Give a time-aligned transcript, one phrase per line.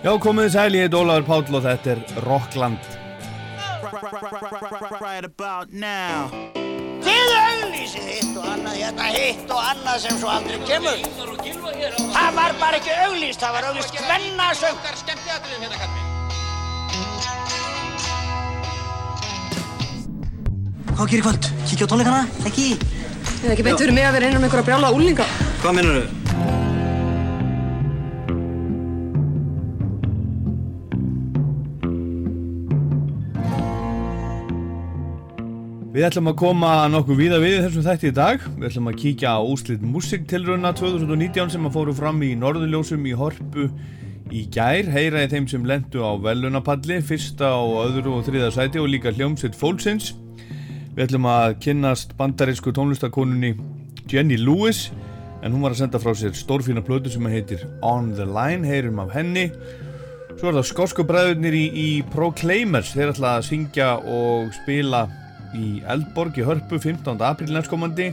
[0.00, 2.86] Já, komið þið sæl, ég heit Ólaður Páll og þetta er Rockland.
[5.00, 6.30] Right about now
[7.04, 11.02] Þið auglýsið hitt og annað, hérna hitt og annað sem svo aldrei kemur.
[12.14, 14.80] Það var bara ekki auglýst, það var auglýst kvennasöng.
[20.94, 21.50] Hvað gerir kvöld?
[21.68, 22.22] Kíkja á tónleikana?
[22.48, 22.70] Ekki?
[23.26, 25.28] Það er ekki beint fyrir mig að vera einan um einhverja brjála úlinga.
[25.60, 26.19] Hvað minnur þau?
[36.00, 38.44] Við ætlum að koma nokkuð víða við þessum þætti í dag.
[38.54, 43.12] Við ætlum að kíkja á úslit musiktilruna 2019 sem að fóru fram í Norðurljósum í
[43.20, 43.66] Horpu
[44.32, 44.88] í gær.
[44.88, 49.12] Heyra í þeim sem lendu á velunapalli, fyrsta á öðru og þriða sæti og líka
[49.12, 50.14] hljómsveit fólksins.
[50.96, 53.52] Við ætlum að kynnast bandarísku tónlistakonunni
[54.08, 54.86] Jenny Lewis
[55.44, 59.04] en hún var að senda frá sér stórfína plötu sem heitir On The Line, heyrum
[59.04, 59.50] af henni.
[60.38, 65.10] Svo er það skosku bræðurnir í, í Proclaimers, þeir ætla að syngja og spila
[65.56, 67.16] í Eldborg í Hörpu 15.
[67.26, 68.10] apríl næstkomandi.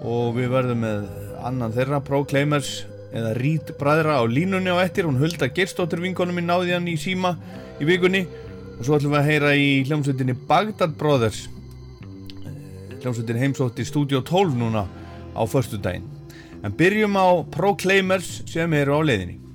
[0.00, 1.08] Og við verðum með
[1.44, 6.46] annan þeirra Proclaimers eða Rít bræðra á línunni á ettir hún Hulda Gerstóttir vinkonum í
[6.46, 7.34] náði hann í síma
[7.80, 8.24] í vikunni.
[8.78, 11.44] Og svo ætlum við að heyra í hljómsveitinni Bagdad Brothers.
[12.46, 14.86] Eh, hljómsveitin heimsótti Studio 12 núna
[15.36, 16.08] á förstu daginn
[16.62, 19.49] en byrjum á Proclaimers sem eru á leiðinni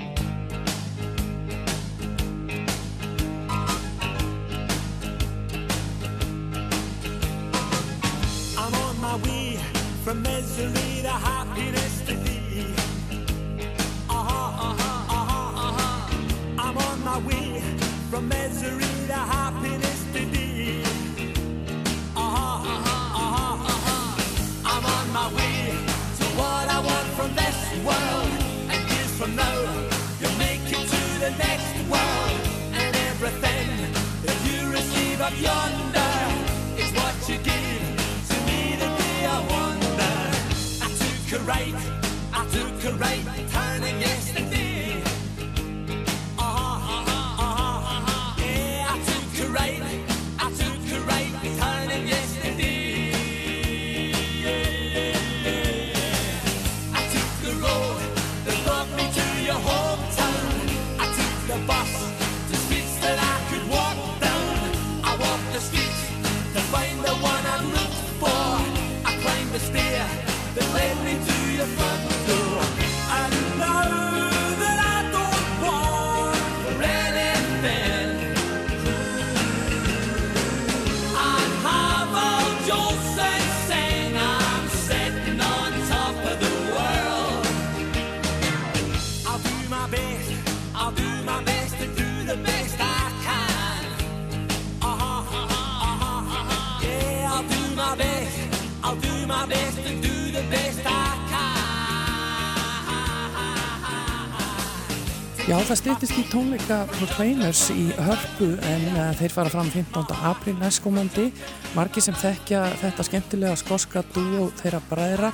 [106.36, 110.10] tónleika Proclaimers í hörpu en uh, þeir fara fram 15.
[110.28, 111.30] apríl næstkomandi.
[111.78, 115.30] Margi sem þekkja þetta skemmtilega skoska dúo þeirra bræðra,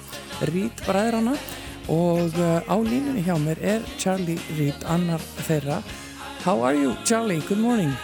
[0.51, 1.33] Reed bræðrana
[1.89, 5.79] og uh, á línunni hjá mér er Charlie Reed, annar þeirra.
[6.43, 7.41] How are you, Charlie?
[7.49, 7.95] Good morning.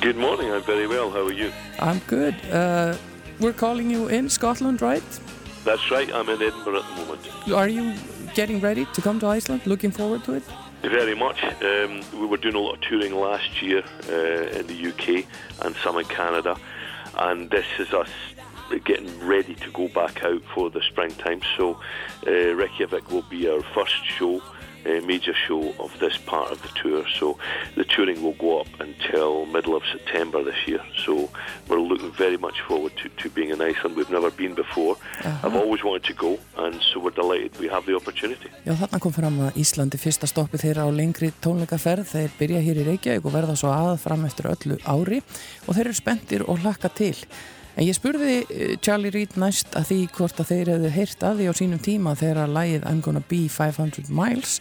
[0.00, 1.10] Good morning, I'm very well.
[1.10, 1.52] How are you?
[1.78, 2.34] I'm good.
[2.50, 2.96] Uh,
[3.38, 5.20] we're calling you in Scotland, right?
[5.64, 7.54] That's right, I'm in Edinburgh at the moment.
[7.54, 7.94] Are you
[8.34, 9.66] getting ready to come to Iceland?
[9.66, 10.42] Looking forward to it?
[10.82, 11.42] Very much.
[11.62, 15.26] Um, we were doing a lot of touring last year uh, in the UK
[15.62, 16.56] and some in Canada,
[17.18, 18.08] and this is us
[18.84, 21.42] getting ready to go back out for the springtime.
[21.58, 21.78] So,
[22.26, 24.40] uh, Reykjavik will be our first show.
[24.86, 27.04] Uh, major show of this part of the tour.
[27.18, 27.36] So
[27.76, 30.82] the touring will go up until middle of September this year.
[31.04, 31.28] So
[31.68, 33.94] we're looking very much forward to, to being in Iceland.
[33.94, 34.96] We've never been before.
[35.44, 38.48] I've always wanted to go and so we're delighted we have the opportunity.
[38.64, 42.08] Já, þarna kom fram að Íslandi fyrsta stoppi þeirra á lengri tónleikaferð.
[42.14, 45.20] Þeir byrja hér í Reykjavík og verða svo að fram eftir öllu ári.
[45.68, 47.16] Og þeir eru spenntir og hlakka til.
[47.80, 51.38] En ég spurði eh, Charlie Reed næst að því hvort að þeir hefðu heyrt að
[51.40, 54.58] því á sínum tíma þegar lagið I'm Gonna Be 500 Miles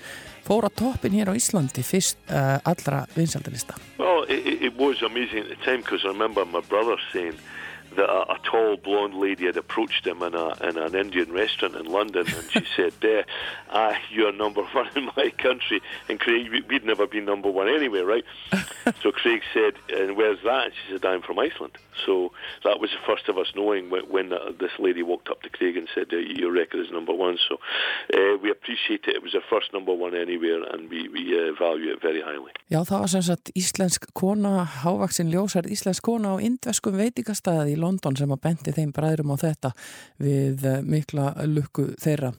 [0.48, 3.76] fór á toppin hér á Íslandi fyrst uh, allra vinsaldalista.
[4.00, 7.36] Well, it- it was amazing at the time because I remember my brother saying
[7.96, 11.76] that a, a tall blonde lady had approached him in, a, in an Indian restaurant
[11.76, 13.26] in London, and she said, "There,
[13.72, 17.68] ah, you're number one in my country." And Craig, we- we'd never been number one
[17.70, 18.26] anyway, right?
[19.02, 22.32] so Craig said, "And where's that?" And she said, "I'm from Iceland." So
[22.64, 25.50] that was the first of us knowing when, when uh, this lady walked up to
[25.50, 27.56] Craig and said, "Your record is number one." So
[28.14, 29.16] uh, we appreciate it.
[29.18, 32.52] It was our first number one anywhere, and we we uh, value it very highly.
[32.70, 38.18] Já, það var sem sagt íslensk kona, hávaksin ljósarð íslensk kona á indveskum veitingastæði London
[38.20, 39.74] sem að bendi þeim bræðrum á þetta
[40.20, 42.34] við eh, mikla lukku þeirra.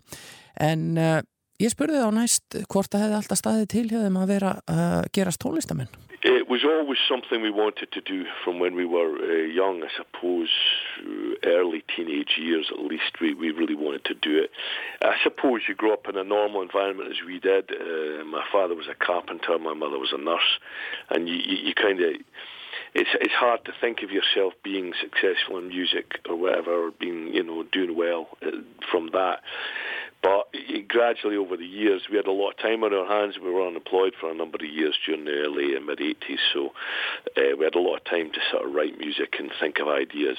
[0.61, 1.19] En uh,
[1.63, 5.11] ég spurði þá næst hvort það hefði alltaf staðið til hjá þeim að vera að
[5.17, 5.93] gerast tónlistamenn.
[6.23, 9.89] It was always something we wanted to do from when we were uh, young, I
[9.97, 10.51] suppose,
[11.01, 14.51] uh, early teenage years at least, we, we really wanted to do it.
[15.01, 17.71] I suppose you grow up in a normal environment as we did.
[17.71, 20.59] Uh, my father was a carpenter, my mother was a nurse,
[21.09, 22.13] and you, you, you kind of.
[22.95, 27.33] It's it's hard to think of yourself being successful in music or whatever, or being
[27.33, 28.51] you know doing well uh,
[28.91, 29.41] from that.
[30.23, 30.49] But
[30.89, 33.39] gradually over the years, we had a lot of time on our hands.
[33.43, 36.73] We were unemployed for a number of years during the early and mid 80s, so
[37.39, 39.89] uh, we had a lot of time to sort of write music and think of
[39.89, 40.37] ideas.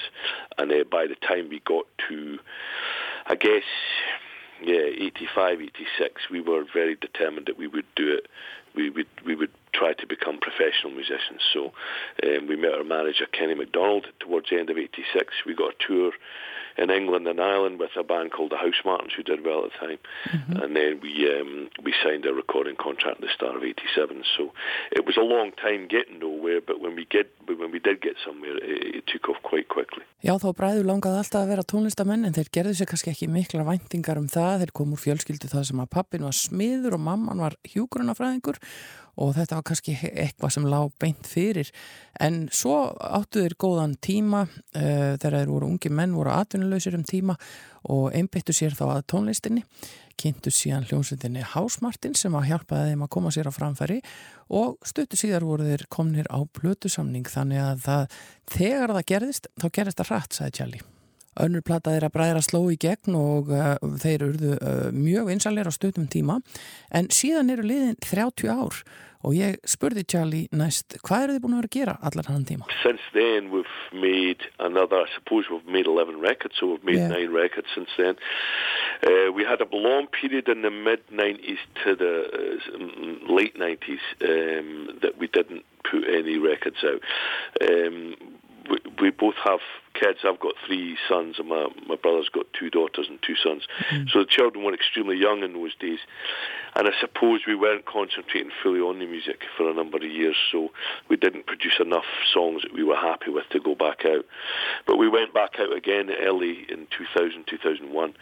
[0.60, 2.38] And uh, by the time we got to,
[3.26, 3.64] I guess,
[4.64, 8.28] yeah, 85, 86, we were very determined that we would do it.
[8.76, 11.42] We would we would try to become professional musicians.
[11.54, 11.72] So
[12.24, 15.46] um, we met our manager Kenny MacDonald towards the end of '86.
[15.46, 16.12] We got a tour
[16.78, 19.72] in England and Ireland with a band called the House Martins who did well at
[19.72, 20.00] the time,
[20.62, 24.24] and then we um, we signed a recording contract at the start of '87.
[24.38, 24.54] So
[24.92, 28.16] it was a long time getting nowhere, but when we get when we did get
[28.26, 30.04] somewhere, it, it took off quite quickly.
[30.22, 33.66] Já, þá bræður langaði alltaf að vera tónlistamenn en þeir gerðu sér kannski ekki mikla
[33.66, 34.64] væntingar um það.
[34.64, 38.62] Þeir kom úr fjölskyldu það sem að pappin var smiður og mamman var hjúgrunafræðingur
[39.20, 41.72] og þetta var kannski eitthvað sem lág beint fyrir.
[42.20, 47.04] En svo áttu þeir góðan tíma uh, þegar þeir voru ungi menn, voru atvinnuleysir um
[47.08, 47.36] tíma
[47.92, 49.66] og einbyttu sér þá að tónlistinni
[50.22, 54.00] kynntu síðan hljómsveitinni Hásmartin sem að hjálpaði þeim að koma sér á framfæri
[54.54, 58.18] og stuttu síðar voru þeir komnir á plötusamning þannig að það,
[58.58, 60.84] þegar það gerðist þá gerðist það hratt, sagði Tjalli.
[61.40, 65.72] Önnur plata þeirra bræðra sló í gegn og uh, þeir urðu uh, mjög vinsalir á
[65.72, 66.42] stuttum tíma
[66.92, 68.82] en síðan eru liðin 30 ár
[69.22, 72.44] og ég spurði Tjalli næst hvað eru þið búin að vera að gera allar hann
[72.50, 72.66] tíma?
[72.84, 77.08] since then we've made another I suppose we've made 11 records so we've made Yeah.
[77.08, 78.16] nine records since then
[79.08, 84.04] uh, we had a long period in the mid 90s to the uh, late 90s
[84.28, 87.02] um, that we didn't put any records out
[87.62, 88.16] um,
[88.70, 89.60] we, we both have
[89.94, 90.20] kids.
[90.24, 93.64] I've got three sons and my, my brother's got two daughters and two sons.
[93.90, 94.10] Mm-hmm.
[94.12, 96.00] So the children were extremely young in those days.
[96.76, 100.38] And I suppose we weren't concentrating fully on the music for a number of years,
[100.52, 100.70] so
[101.10, 104.26] we didn't produce enough songs that we were happy with to go back out.
[104.88, 108.14] But we went back out again early in 2000, 2001,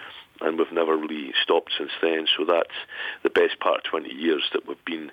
[0.42, 2.28] and we've never really stopped since then.
[2.36, 2.78] So that's
[3.24, 5.12] the best part of 20 years that we've been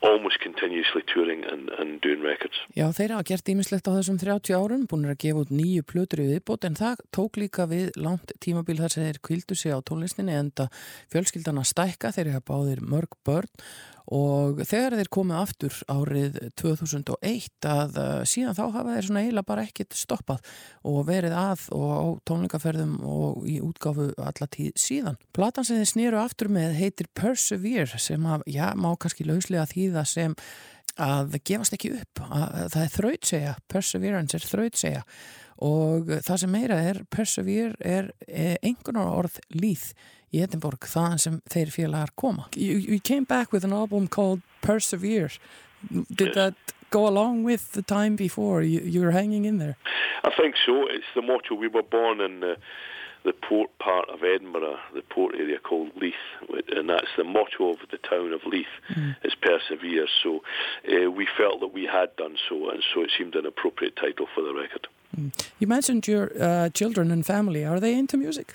[0.00, 2.56] almost continuously touring and, and doing records.
[2.76, 6.24] Já, þeir hafa gert ímislegt á þessum 30 árum, búin að gefa út nýju plötur
[6.24, 9.80] í viðbót en það tók líka við langt tímabil þar sem þeir kvildu sig á
[9.80, 10.68] tónlistinni enda
[11.12, 13.50] fjölskyldan að stækka þeir hafa báðir mörg börn
[14.14, 19.48] og þegar þeir komið aftur árið 2001 að uh, síðan þá hafa þeir svona eiginlega
[19.50, 20.54] bara ekkit stoppað
[20.88, 25.20] og verið að og á tónleikaferðum og í útgáfu alla tíð síðan.
[25.36, 30.06] Platan sem þeir snýru aftur með heitir Persevere sem að, já, má kannski lauslega þýða
[30.08, 30.38] sem
[30.98, 32.22] að gefast ekki upp.
[32.26, 35.04] Að, það er þrautsegja, perseverance er þrautsegja
[35.64, 39.88] og það sem meira er persevere er, er einhvernar orð líð
[40.32, 44.42] í Edinborg þaðan sem þeir félagar koma you, you came back with an album called
[44.62, 45.30] Persevere
[46.10, 46.54] did that
[46.90, 49.76] go along with the time before you, you were hanging in there
[50.24, 50.86] I think so.
[50.88, 51.54] It's the motto.
[51.54, 52.56] We were born in the,
[53.24, 56.14] the port part of Edinburgh, the port area called Leith,
[56.74, 58.66] and that's the motto of the town of Leith,
[59.22, 60.06] is persevere.
[60.22, 60.42] So
[60.90, 64.26] uh, we felt that we had done so, and so it seemed an appropriate title
[64.34, 64.88] for the record.
[65.58, 68.54] you mentioned your uh, children and family are they into music?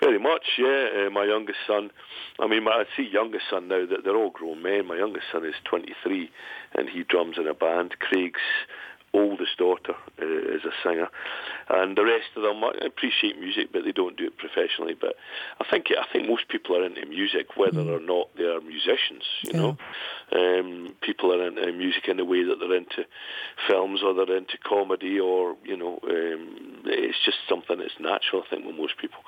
[0.00, 1.06] Very much, yeah.
[1.06, 1.90] Uh, my youngest son,
[2.38, 4.86] I mean, my, I see youngest son now that they're all grown men.
[4.86, 6.30] My youngest son is 23,
[6.74, 7.96] and he drums in a band.
[7.98, 8.40] Craig's
[9.14, 11.08] oldest daughter uh, is a singer,
[11.68, 12.58] and the rest of them
[12.90, 14.94] appreciate music, but they don't do it professionally.
[15.00, 15.14] But
[15.60, 19.24] I think I think most people are into music, whether or not they are musicians.
[19.46, 19.60] You Yeah.
[19.60, 19.72] know,
[20.40, 20.68] um,
[21.08, 23.02] people are into music in the way that they're into
[23.68, 26.42] films or they're into comedy, or you know, um,
[26.86, 28.42] it's just something that's natural.
[28.44, 29.20] I think with most people.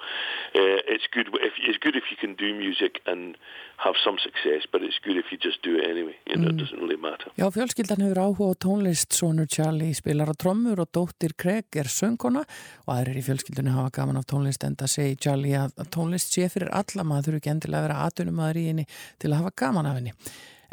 [0.61, 3.37] uh, it's good if it's good if you can do music and
[3.87, 6.17] have some success, but it's good if you just do it anyway.
[6.27, 7.29] You know, it doesn't really matter.
[7.37, 11.91] Já, fjölskyldan hefur áhuga á tónlist, sonur Charlie spilar á trommur og dóttir Craig er
[11.93, 12.41] söngkona
[12.87, 16.47] og aðrir í fjölskyldunni hafa gaman af tónlist en það segi Charlie að tónlist sé
[16.49, 18.87] fyrir alla maður þurfi ekki endilega að vera atunum aður í henni
[19.21, 20.15] til að hafa gaman af henni.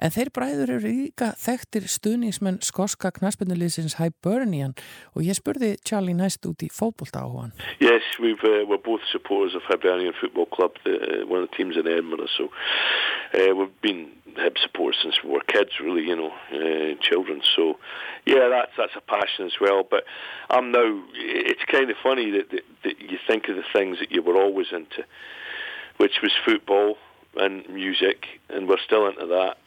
[0.02, 4.74] En þeir bræður eru líka þekktir stuðningsmenn skoska knaspinnuliðsins Hibernian
[5.14, 7.54] og ég spurði Charlie næst út í fótbolta áhugan.
[7.80, 11.56] Yes, we've uh, we're both supporters of Hibernian Football Club, the, uh, one of the
[11.56, 12.32] teams in Edinburgh.
[12.38, 12.50] So
[13.34, 17.42] uh, we've been Hib supporters since we were kids, really, you know, uh, children.
[17.56, 17.78] So
[18.26, 19.84] yeah, that's that's a passion as well.
[19.90, 20.06] But
[20.50, 21.04] I'm now.
[21.14, 24.42] It's kind of funny that, that that you think of the things that you were
[24.42, 25.06] always into,
[25.98, 26.98] which was football
[27.36, 29.58] and music, and we're still into that.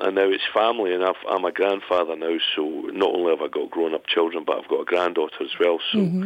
[0.00, 2.62] And now it's family, and I've, I'm a grandfather now, so
[2.92, 5.78] not only have I got grown-up children, but I've got a granddaughter as well.
[5.92, 6.24] So mm-hmm.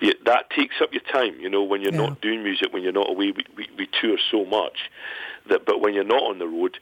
[0.00, 2.08] yeah, that takes up your time, you know, when you're Yeah.
[2.08, 3.32] not doing music, when you're not away.
[3.32, 4.90] We, we, we tour so much
[5.48, 6.78] that, but when you're not on the road,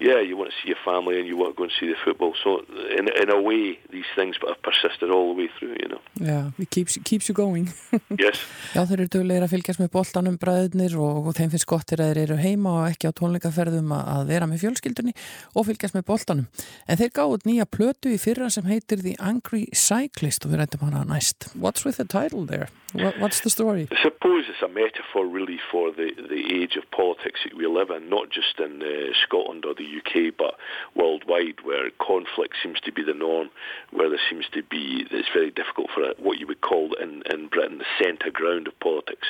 [0.00, 1.96] yeah, you want to see your family and you want to go and see the
[2.04, 2.32] football.
[2.42, 2.62] So
[2.98, 6.00] in in a way, these things have persisted all the way through, you know.
[6.20, 7.72] Já, it keeps, keeps you going.
[8.18, 8.40] Yes.
[8.72, 12.14] Já, þeir eru duglegir að fylgjast með boltanum bræðurnir og, og þeim finnst gott þegar
[12.14, 15.14] þeir eru heima og ekki á tónleikaferðum að, að vera með fjölskyldunni
[15.52, 16.46] og fylgjast með boltanum.
[16.86, 20.86] En þeir gáðu nýja plötu í fyrra sem heitir The Angry Cyclist og við rættum
[20.86, 21.50] hana næst.
[21.54, 22.70] What's with the title there?
[22.94, 23.88] What, what's the story?
[23.90, 27.90] I suppose it's a metaphor really for the, the age of politics that we live
[27.90, 30.56] in, not just in uh, Scotland or the UK, but
[30.94, 33.50] worldwide, where conflict seems to be the norm,
[33.90, 37.48] where there seems to be, it's very difficult for what you would call in, in
[37.48, 39.28] Britain the centre ground of politics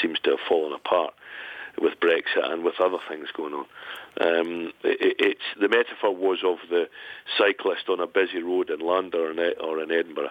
[0.00, 1.14] seems to have fallen apart
[1.80, 3.66] with Brexit and with other things going on.
[4.20, 6.88] Um, it, it's the metaphor was of the
[7.36, 10.30] cyclist on a busy road in London or in, or in Edinburgh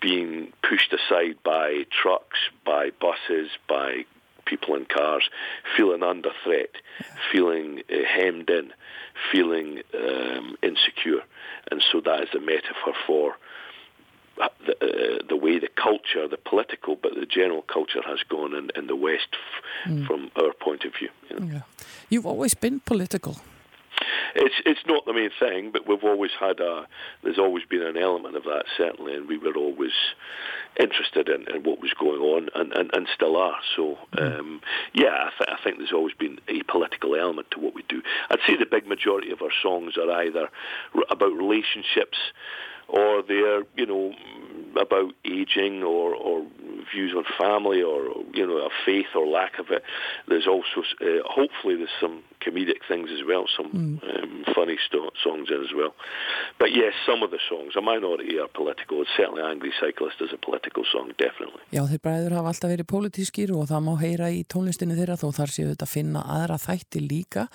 [0.00, 4.04] being pushed aside by trucks, by buses, by
[4.44, 5.28] people in cars,
[5.76, 6.70] feeling under threat,
[7.30, 8.72] feeling uh, hemmed in,
[9.30, 11.22] feeling um, insecure,
[11.70, 13.34] and so that is the metaphor for
[14.40, 18.54] uh, the, uh, the way the culture, the political, but the general culture has gone
[18.54, 21.10] in, in the West f- from our point of view.
[21.28, 21.46] You know.
[21.52, 21.60] Yeah.
[22.08, 23.36] You've always been political.
[24.34, 26.86] It's it's not the main thing, but we've always had a.
[27.22, 29.92] There's always been an element of that certainly, and we were always
[30.80, 33.58] interested in, in what was going on, and, and, and still are.
[33.76, 34.60] So um,
[34.94, 38.02] yeah, I, th- I think there's always been a political element to what we do.
[38.30, 40.48] I'd say the big majority of our songs are either
[40.94, 42.18] r- about relationships,
[42.88, 44.14] or they're you know
[44.80, 46.46] about aging or, or
[46.92, 49.82] views on family or you know a faith or lack of it.
[50.28, 53.70] There's also uh, hopefully there's some comedic things as well, some
[54.02, 55.94] um, funny sto- songs in as well.
[56.58, 59.02] But yes, some of the songs, a minority are political.
[59.02, 61.62] It's certainly Angry Cyclist is a political song, definitely.
[61.72, 65.28] Já, þeir bræður hafa alltaf verið pólitískir og það má heyra í tónlistinni þeirra þó
[65.38, 67.46] þar séu þetta að finna aðra þætti líka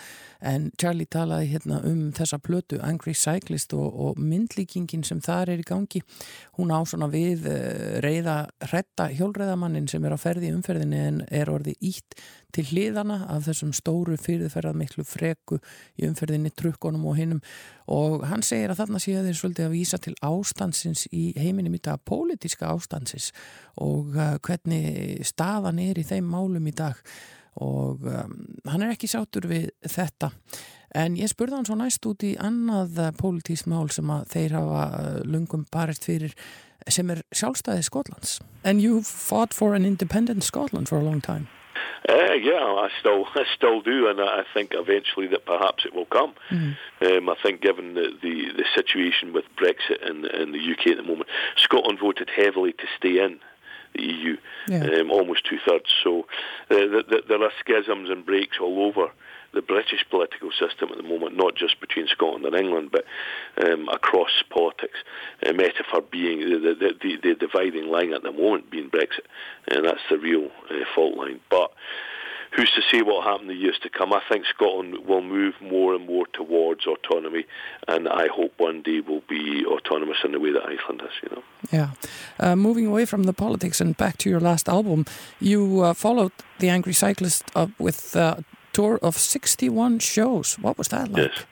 [0.41, 5.63] en Charlie talaði hérna um þessa plötu Angry Cyclist og, og myndlíkingin sem þar er
[5.63, 6.03] í gangi
[6.58, 8.39] hún á svona við uh, reyða
[8.70, 12.20] hretta hjólreiðamannin sem er á ferði umferðinni en er orðið ítt
[12.56, 15.60] til hliðana af þessum stóru fyrirferðað miklu freku
[16.00, 17.42] í umferðinni trukkonum og hinnum
[17.92, 21.82] og hann segir að þarna séu þeir svolítið að vísa til ástansins í heiminum í
[21.84, 23.32] dag, pólitíska ástansins
[23.84, 27.00] og uh, hvernig staðan er í þeim málum í dag.
[27.58, 28.34] Og um,
[28.70, 30.30] hann er ekki sátur við þetta.
[30.98, 34.58] En ég spurði hann svo næst út í annað uh, pólitískt mál sem að þeir
[34.60, 36.36] hafa uh, lungum barist fyrir
[36.88, 38.38] sem er sjálfstæði Skotlands.
[38.63, 41.48] And you fought for an independent Scotland for a long time
[42.08, 46.06] Uh, yeah, I still, I still do, and I think eventually that perhaps it will
[46.06, 46.34] come.
[46.51, 50.98] Um, I think, given the, the, the situation with Brexit in, in the UK at
[50.98, 53.39] the moment, Scotland voted heavily to stay in
[53.96, 54.38] the EU,
[54.68, 54.84] Yeah.
[55.00, 55.86] um, almost two thirds.
[56.04, 56.27] So
[56.70, 59.12] uh, th- th- there are schisms and breaks all over
[59.54, 63.06] the British political system at the moment, not just between Scotland and England, but
[63.66, 65.00] um, across politics.
[65.44, 69.25] A metaphor being the, the, the, the dividing line at the moment being Brexit,
[69.70, 71.39] and that's the real uh, fault line.
[71.50, 71.72] But
[72.56, 74.13] who's to say what will happen in the years to come?
[74.13, 77.46] I think Scotland will move more and more towards autonomy,
[77.88, 81.12] and I hope one day will be autonomous in the way that Iceland is.
[81.24, 81.44] You know.
[81.72, 81.89] Yeah.
[82.39, 85.06] Uh, moving away from the politics and back to your last album,
[85.39, 88.44] you uh, followed the Angry Cyclist up with a
[88.77, 90.60] tour of 61 shows.
[90.60, 91.31] What was that like?
[91.31, 91.46] Yes.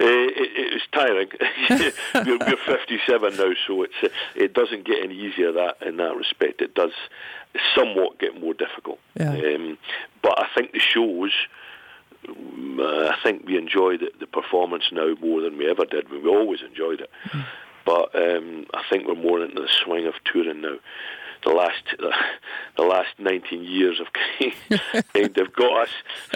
[0.00, 0.06] Uh,
[0.42, 1.28] it, it was tiring.
[2.26, 6.16] we're, we're 57 now, so it's uh, it doesn't get any easier that in that
[6.16, 6.62] respect.
[6.62, 6.92] It does
[7.76, 8.98] somewhat get more difficult.
[9.14, 9.32] Yeah.
[9.32, 9.76] Um,
[10.22, 11.32] but I think the shows.
[12.28, 16.08] um, uh, I think we enjoy the, the performance now more than we ever did.
[16.10, 17.10] We always enjoyed it,
[17.84, 20.76] but um, I think we're more into the swing of touring now.
[21.44, 21.84] The last
[22.76, 24.08] the last 19 years of
[25.14, 25.90] kind of got us.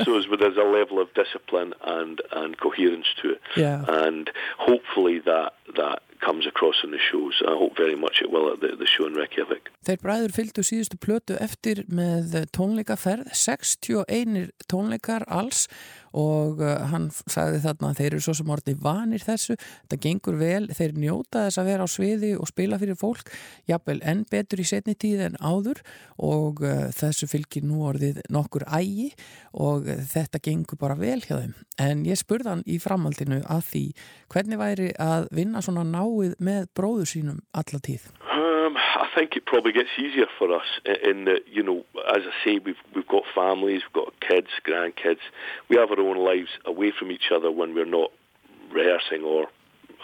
[0.05, 3.85] So there's a level of discipline and and coherence to it, Yeah.
[3.89, 7.41] and hopefully that that comes across in the shows.
[7.47, 9.71] I hope very much it will at the, the show in Reykjavik.
[9.87, 15.69] Þeir bræður fylgdu síðustu plötu eftir með tónleikaferð, 61 tónleikar alls
[16.17, 20.69] og uh, hann sagði þarna þeir eru svo sem orðni vanir þessu, þetta gengur vel,
[20.75, 23.33] þeir njóta þess að vera á sviði og spila fyrir fólk,
[23.69, 25.83] jafnvel enn betur í setni tíð en áður
[26.17, 29.11] og uh, þessu fylgir nú orðið nokkur ægi
[29.59, 31.55] og þetta gengur bara vel hjá þeim.
[31.79, 33.85] En ég spurði hann í framhaldinu að því
[34.33, 38.11] hvernig væri að vinna svona náið með bróður sínum alla tíð.
[39.19, 41.85] Think it probably gets easier for us in- that, you know,
[42.15, 45.19] as I say, we've we've got families, we've got kids, grandkids.
[45.69, 48.13] We have our own lives away from each other when we're not
[48.71, 49.49] rehearsing or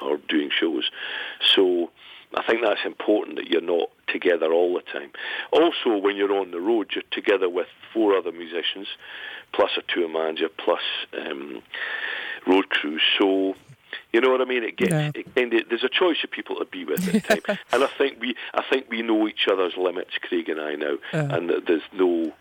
[0.02, 0.90] or doing shows.
[1.54, 1.92] So
[2.34, 5.12] I think that's important that you're not together all the time.
[5.52, 8.88] Also, when you're on the road, you're together with four other musicians,
[9.52, 10.82] plus a tour manager, plus
[11.16, 11.62] um,
[12.48, 13.02] road crews.
[13.16, 13.54] So.
[14.14, 14.62] You know what I mean?
[14.62, 15.10] It gets Yeah.
[15.12, 17.88] it of, there's a choice of people to be with at the time, and I
[17.98, 21.34] think we I think we know each other's limits, Craig and I now, Yeah.
[21.34, 22.32] and that there's no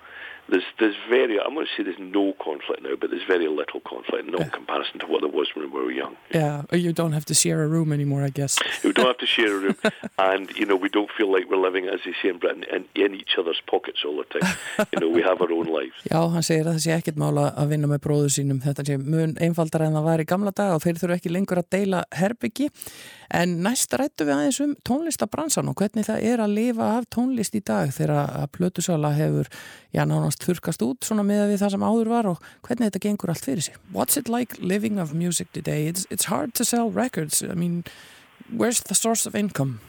[0.49, 3.79] there's there's very I'm going to say there's no conflict now, but there's very little
[3.81, 6.15] conflict, no comparison to what there was when we were young.
[6.33, 8.59] Yeah, you don't have to share a room anymore, I guess.
[8.83, 9.77] We don't have to share a room,
[10.17, 12.85] and you know we don't feel like we're living, as they say in Britain, in,
[12.95, 14.55] in each other's pockets all the time.
[14.93, 15.95] you know, we have our own lives.
[16.11, 18.61] Já, hann segir að það sé ekkert mála að vinna með bróður sínum.
[18.63, 21.61] Þetta sé mun einfaldar en það var í gamla daga og þeir þurfu ekki lengur
[21.63, 22.69] að deila herbyggi.
[23.33, 27.55] En næst rættu við aðeins um tónlistabransan og hvernig það er að lifa af tónlist
[27.57, 29.49] í dag þegar að plötusala hefur,
[29.89, 33.33] já, nánast þurkast út svona með við það sem áður var og hvernig þetta gengur
[33.33, 33.79] allt fyrir sig.
[33.89, 35.87] What's it like living of music today?
[35.89, 37.41] It's, it's hard to sell records.
[37.41, 37.83] I mean,
[38.53, 39.79] where's the source of income?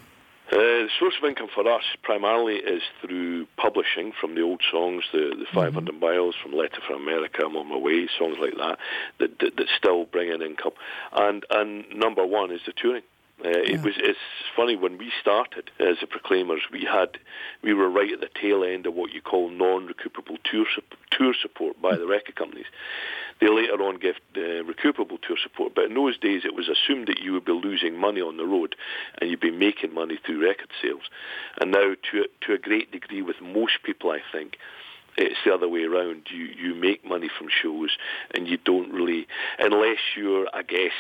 [0.48, 5.04] Uh, the source of income for us primarily is through publishing from the old songs,
[5.12, 8.78] the, the 500 miles from Letter from America, I'm on my way, songs like that,
[9.20, 10.72] that, that, that still bring in income.
[11.12, 13.02] And, and number one is the touring.
[13.42, 13.94] Uh, It was.
[13.98, 14.18] It's
[14.54, 16.62] funny when we started as the Proclaimers.
[16.70, 17.18] We had,
[17.62, 20.66] we were right at the tail end of what you call non-recuperable tour
[21.10, 22.66] tour support by the record companies.
[23.40, 27.08] They later on gave uh, recuperable tour support, but in those days it was assumed
[27.08, 28.76] that you would be losing money on the road,
[29.18, 31.02] and you'd be making money through record sales.
[31.60, 34.58] And now, to a- to a great degree, with most people, I think
[35.16, 36.28] it's the other way around.
[36.30, 37.96] You you make money from shows,
[38.32, 39.26] and you don't really,
[39.58, 40.92] unless you're, I guess,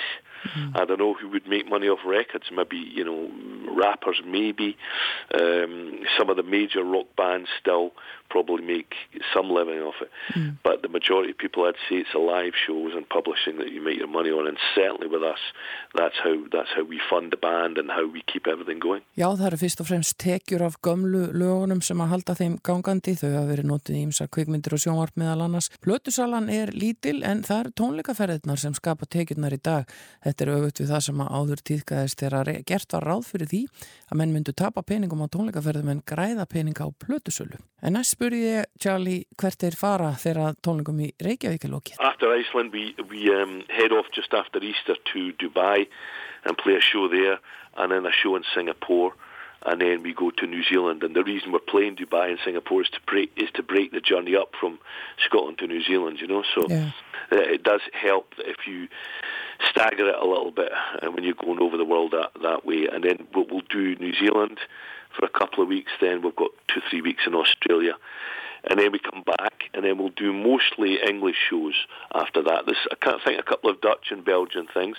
[0.74, 2.46] I don't know who would make money off records.
[2.52, 3.30] Maybe you know,
[3.74, 4.76] rappers, maybe.
[5.32, 7.92] Um, some of the major rock bands still
[8.30, 8.94] probably make
[9.32, 10.10] some living off it,
[10.62, 13.80] but the majority of people, I'd say, it's the live shows and publishing that you
[13.82, 14.46] make your money on.
[14.46, 15.42] And certainly with us,
[15.94, 19.02] that's how that's how we fund the band and how we keep everything going.
[19.16, 23.14] Já, það eru fyrst og fremst tekjur af gömlu lögunum sem að halda þeim gangandi.
[23.20, 25.70] Þau hafa verið notið í ymsa kvikmyndir og sjónvarp meðal annars.
[25.84, 29.86] Plötusalan er lítil en það eru tónleikaferðirnar sem skapa tekjurnar í dag.
[30.26, 33.62] Þetta er auðvitað við það sem að áður tíðkaðist þegar gert var ráð fyrir því
[34.10, 37.60] að menn myndu tapa peningum á tónleikaferðum en græða peninga á plötusölu.
[37.84, 42.00] En næst spurði ég, Charlie, hvert er fara þegar í Reykjavík er lokið?
[42.00, 45.86] After Iceland, we we um, head off just after Easter to Dubai
[46.44, 47.38] and play a show there,
[47.76, 49.12] and then a show in Singapore,
[49.66, 51.02] and then we go to New Zealand.
[51.02, 54.00] And the reason we're playing Dubai and Singapore is to break is to break the
[54.00, 54.78] journey up from
[55.26, 56.20] Scotland to New Zealand.
[56.20, 56.92] You know, so Yeah.
[57.30, 58.88] uh, it does help if you
[59.70, 62.88] stagger it a little bit uh, when you're going over the world that that way.
[62.90, 64.60] And then we'll, we'll do New Zealand
[65.18, 65.92] for a couple of weeks.
[66.00, 67.94] Then we've got two three weeks in Australia
[68.70, 71.74] and then we come back, and then we'll do mostly English shows
[72.14, 72.64] after that.
[72.66, 74.96] There's, I can't think, a couple of Dutch and Belgian things,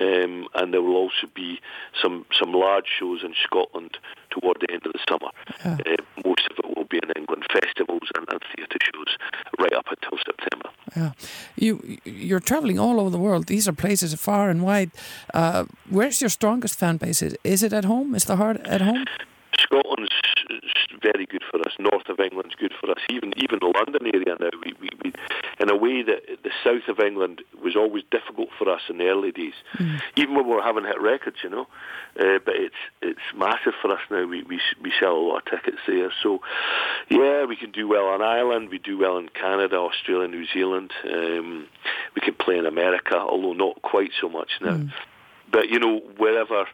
[0.00, 1.60] um, and there will also be
[2.00, 3.98] some some large shows in Scotland
[4.30, 5.30] toward the end of the summer.
[5.64, 5.76] Uh,
[6.24, 9.16] most of it will be in England, festivals and, and theatre shows
[9.58, 10.70] right up until September.
[10.96, 11.12] Yeah.
[11.56, 13.46] You, you're traveling all over the world.
[13.46, 14.90] These are places far and wide.
[15.32, 17.22] Uh, where's your strongest fan base?
[17.22, 18.14] Is, is it at home?
[18.14, 19.04] Is the heart at home?
[19.60, 20.10] Scotland's
[21.02, 21.74] very good for us.
[21.78, 22.98] North of England's good for us.
[23.10, 24.50] Even even the London area now.
[24.64, 25.12] We, we, we
[25.60, 29.06] in a way that the south of England was always difficult for us in the
[29.06, 29.54] early days.
[30.16, 31.66] Even when we were having hit records, you know.
[32.18, 34.26] Uh, but it's it's massive for us now.
[34.26, 36.12] We, we we sell a lot of tickets there.
[36.22, 36.40] So
[37.08, 38.70] yeah, we can do well in Ireland.
[38.70, 40.92] We do well in Canada, Australia, New Zealand.
[41.04, 41.66] Um,
[42.14, 44.80] we can play in America, although not quite so much now.
[45.50, 46.66] But you know, wherever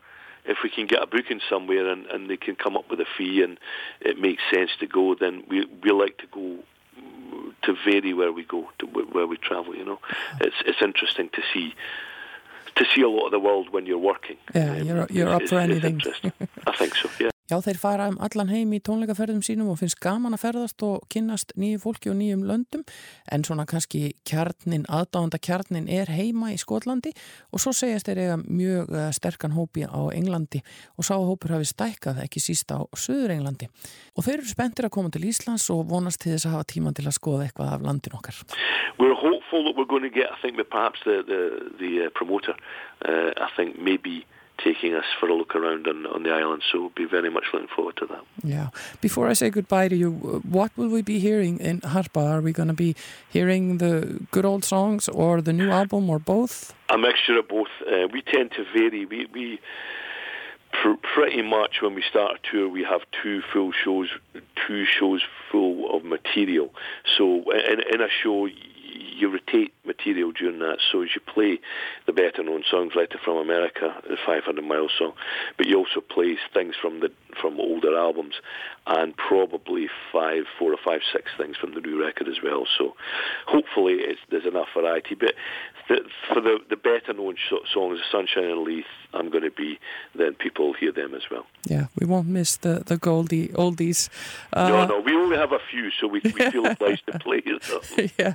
[0.44, 3.06] if we can get a booking somewhere and, and they can come up with a
[3.16, 3.58] fee and
[4.00, 6.58] it makes sense to go, then we we like to go
[7.62, 9.74] to vary where we go, to where we travel.
[9.76, 9.98] You know,
[10.40, 11.74] it's it's interesting to see
[12.76, 14.36] to see a lot of the world when you're working.
[14.54, 16.00] Yeah, you're- you're up for anything.
[16.66, 17.10] I think so.
[17.18, 17.30] Yeah.
[17.50, 21.02] Já, þeir fara um allan heim í tónleikaferðum sínum og finnst gaman að ferðast og
[21.10, 22.84] kynnast nýju fólki og nýjum löndum.
[23.26, 27.10] En svona kannski kjarnin, aðdáðanda kjarnin er heima í Skotlandi
[27.50, 30.62] og svo segjast þeir eiga mjög eh, sterkan hópi á Englandi.
[30.94, 33.66] Og sá hópur hafi stækkað ekki síst á Suður Englandi
[34.14, 36.94] og þeir eru spenntir að koma til Íslands og vonast til þess að hafa tíman
[36.94, 38.42] til að skoða eitthvað af landin okkar.
[39.02, 41.42] We're hopeful that we're going to get, I think, perhaps the, the,
[41.82, 42.54] the uh, promoter,
[43.02, 44.22] uh, I think, maybe
[44.62, 46.62] taking us for a look around on, on the island.
[46.70, 48.22] So we'll be very much looking forward to that.
[48.42, 48.68] Yeah.
[49.00, 50.10] Before I say goodbye to you,
[50.48, 52.22] what will we be hearing in Harpa?
[52.34, 52.94] Are we going to be
[53.28, 56.74] hearing the good old songs or the new album or both?
[56.88, 57.68] A mixture of both.
[57.86, 59.06] Uh, we tend to vary.
[59.06, 59.60] We, we
[60.72, 64.08] pr- pretty much when we start a tour, we have two full shows,
[64.66, 66.72] two shows full of material.
[67.16, 68.48] So in, in a show,
[69.00, 70.78] you rotate material during that.
[70.90, 71.60] So as you play
[72.06, 75.12] the better known songs, Letter from America, the 500 Mile song,
[75.56, 77.10] but you also play things from the
[77.40, 78.34] from older albums,
[78.86, 82.66] and probably five, four or five, six things from the new record as well.
[82.78, 82.96] So
[83.46, 85.14] hopefully there's enough variety.
[85.14, 85.34] But
[85.90, 85.96] the,
[86.32, 89.78] for the the better known sh- songs, Sunshine and Leith, I'm going to be
[90.14, 91.46] then people hear them as well.
[91.64, 94.08] Yeah, we won't miss the the Goldie oldies.
[94.52, 97.40] Uh, no, no, we only have a few, so we, we feel obliged to play
[97.40, 97.58] them.
[98.18, 98.34] yeah,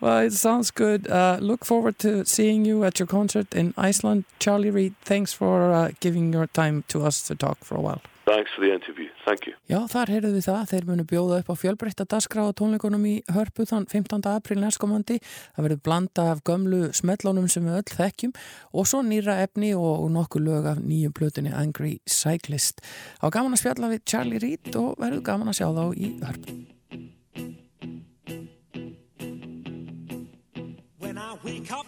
[0.00, 1.08] well, it sounds good.
[1.08, 4.24] Uh, look forward to seeing you at your concert in Iceland.
[4.40, 8.02] Charlie Reed, thanks for uh, giving your time to us to talk for a while.
[8.26, 9.06] Thanks for the interview.
[9.24, 9.54] Thank you.
[9.70, 10.62] Já, þar heyrðu við það.
[10.72, 14.26] Þeir munu bjóða upp á fjölbreytta daskra á tónleikunum í Hörpu þann 15.
[14.26, 15.20] april næstkomandi.
[15.54, 18.32] Það verður blanda af gömlu smellónum sem við öll þekkjum
[18.74, 22.82] og svo nýra efni og nokkuð lög af nýjum plötunni Angry Cyclist.
[23.22, 26.56] Á gaman að spjalla við Charlie Reed og verður gaman að sjá þá í Hörpu.
[30.98, 31.86] When I wake up,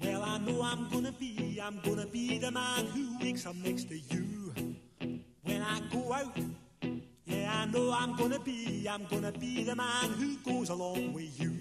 [0.00, 3.92] well, I know I'm gonna be, I'm gonna be the man who wakes up next
[3.92, 4.33] to you.
[5.66, 6.36] I go out,
[7.24, 11.40] yeah, I know I'm gonna be, I'm gonna be the man who goes along with
[11.40, 11.54] you.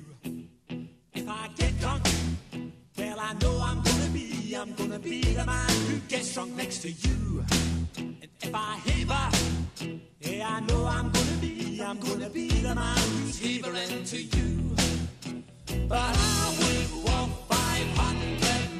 [1.13, 2.03] If I get drunk,
[2.97, 6.79] well, I know I'm gonna be, I'm gonna be the man who gets drunk next
[6.79, 7.45] to you.
[7.97, 9.29] And if I haver,
[10.19, 14.75] yeah, I know I'm gonna be, I'm gonna be the man who's havering to you.
[15.87, 18.72] But I would walk 500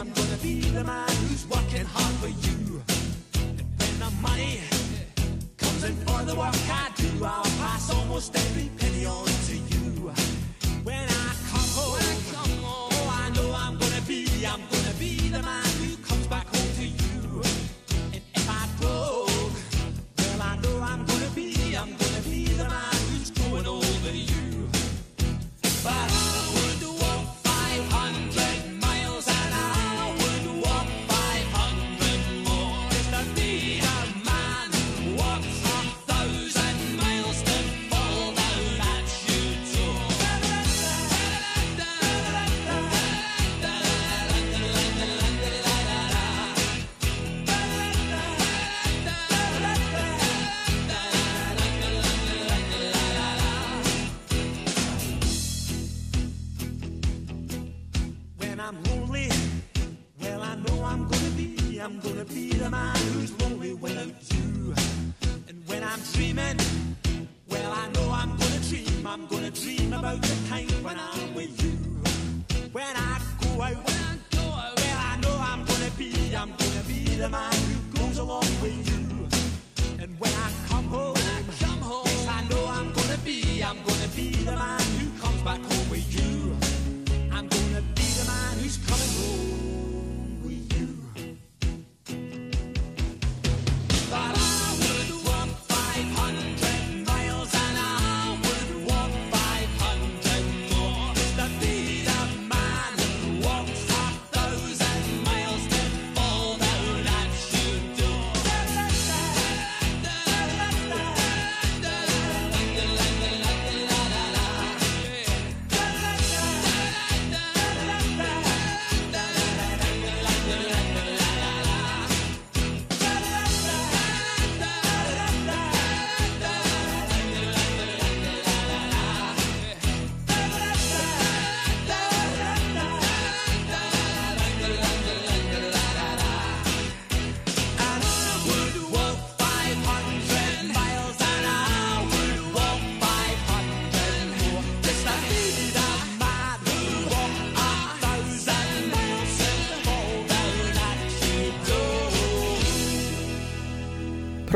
[0.00, 2.82] I'm gonna be the man who's working hard for you.
[3.34, 4.60] And when the money
[5.58, 8.70] comes in for the work I do, I'll pass almost every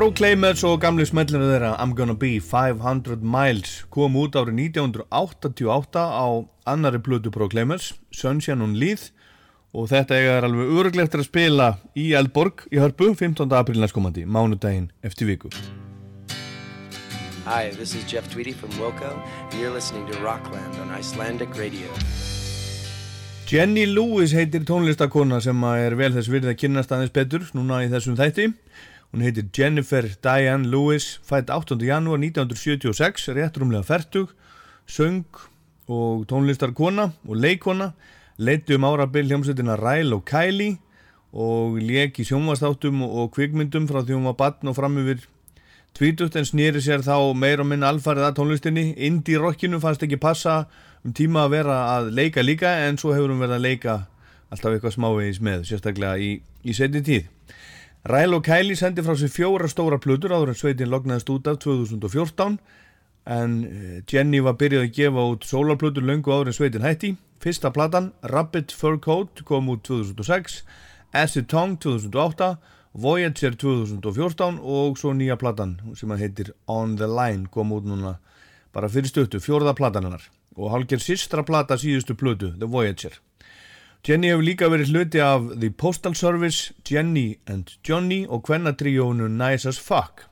[0.04, 6.44] Proclaimers og gamli smellinu þeirra I'm Gonna Be 500 Miles kom út árið 1988 á
[6.68, 9.14] annari plötu Proclaimers Sunshine on Leith
[9.72, 13.48] og þetta er alveg öruglegt að spila í Eldborg í Hörpu 15.
[13.56, 15.48] apríl næstkomandi, mánudaginn eftir viku
[17.48, 21.88] Hi, this is Jeff Tweedy from Wilco, and you're listening to Rockland on Icelandic Radio.
[23.48, 27.90] Jenny Lewis heitir tónlistakona sem er vel þess virði að kynast aðeins betur núna í
[27.92, 28.52] þessum þætti
[29.14, 31.78] Hún heitir Jennifer Diane Lewis, fætt 8.
[31.78, 34.32] janúar 1976, rétt rúmlega færtug,
[34.90, 35.22] söng
[35.86, 37.92] og tónlistarkona og leikona,
[38.38, 40.80] leiti um árabil hljómsveitina Ryle og Kylie
[41.30, 45.22] og leik í sjónvastáttum og kvikmyndum frá því hún var batn og fram yfir
[45.94, 48.96] tvítugt en snýri sér þá meir og minna alfarið að tónlistinni.
[48.98, 50.64] Indie rockinu fannst ekki passa
[51.06, 53.96] um tíma að vera að leika líka en svo hefur hún verið að leika
[54.50, 56.34] alltaf eitthvað smávegis með, sérstaklega í,
[56.66, 57.30] í setni tíð.
[58.04, 61.56] Ræl og Kæli sendi frá sér fjóra stóra plötur áður en sveitin lognaðist út af
[61.64, 62.58] 2014
[63.24, 67.14] en eh, Jenny var byrjuð að gefa út sólarplötur löngu áður en sveitin hætti.
[67.40, 70.60] Fyrsta platan, Rabbit Fur Coat, kom út 2006,
[71.16, 72.58] Acid Tongue 2008,
[72.92, 78.18] Voyager 2014 og svo nýja platan sem að heitir On The Line kom út núna
[78.76, 80.28] bara fyrir stöttu, fjórða platan hennar
[80.60, 83.16] og hálfgerð sístra plata síðustu plötu, The Voyager.
[84.04, 89.64] Jenny hefur líka verið hluti af The Postal Service, Jenny and Johnny og kvennatríónu Nice
[89.68, 90.26] as Fuck.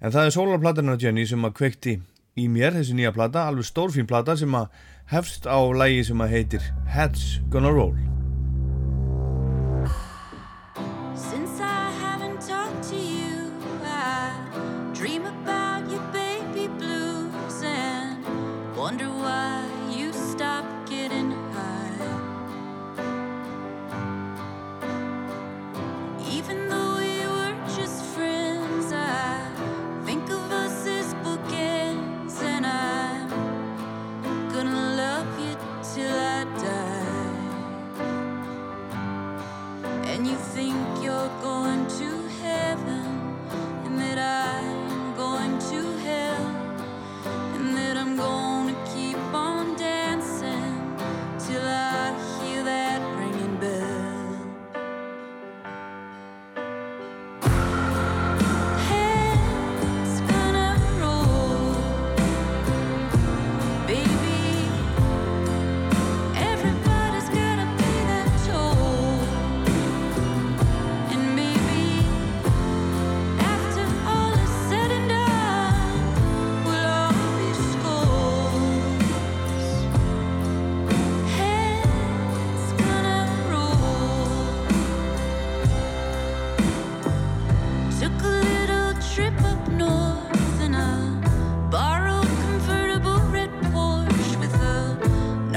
[0.00, 1.94] En það er sólarplatarnar Jenny sem að kvekti
[2.40, 4.72] í mér, þessi nýja plata, alveg stórfín plata sem að
[5.12, 8.13] hefst á lægi sem að heitir Heads Gonna Roll.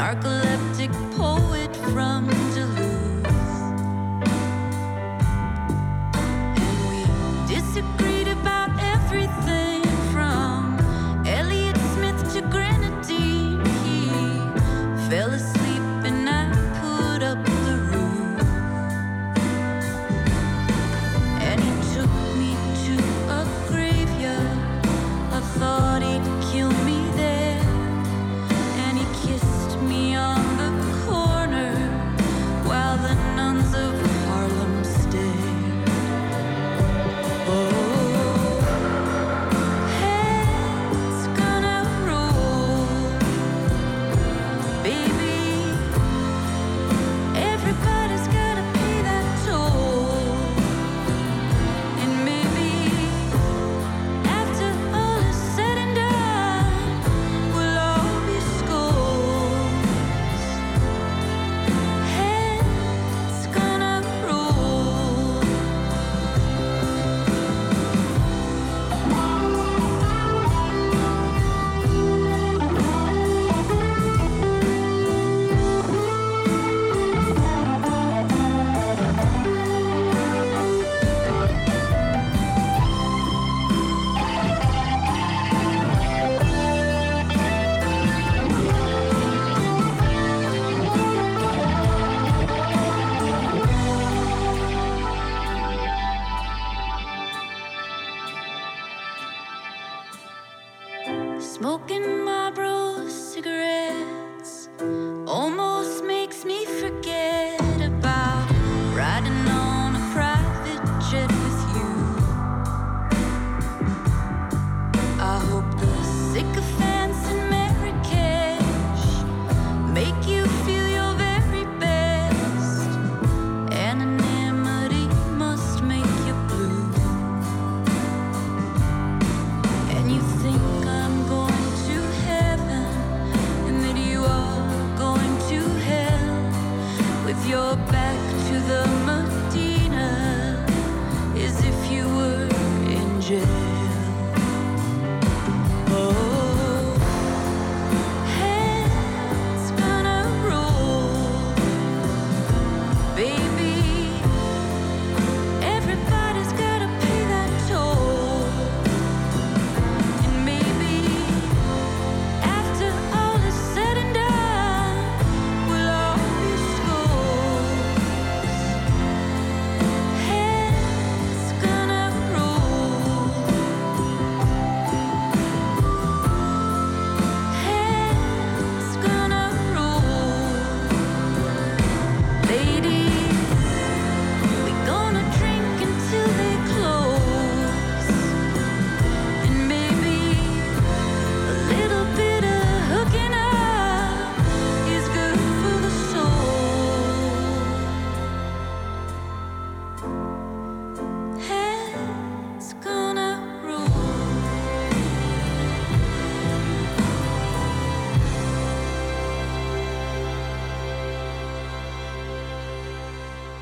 [0.08, 0.47] circle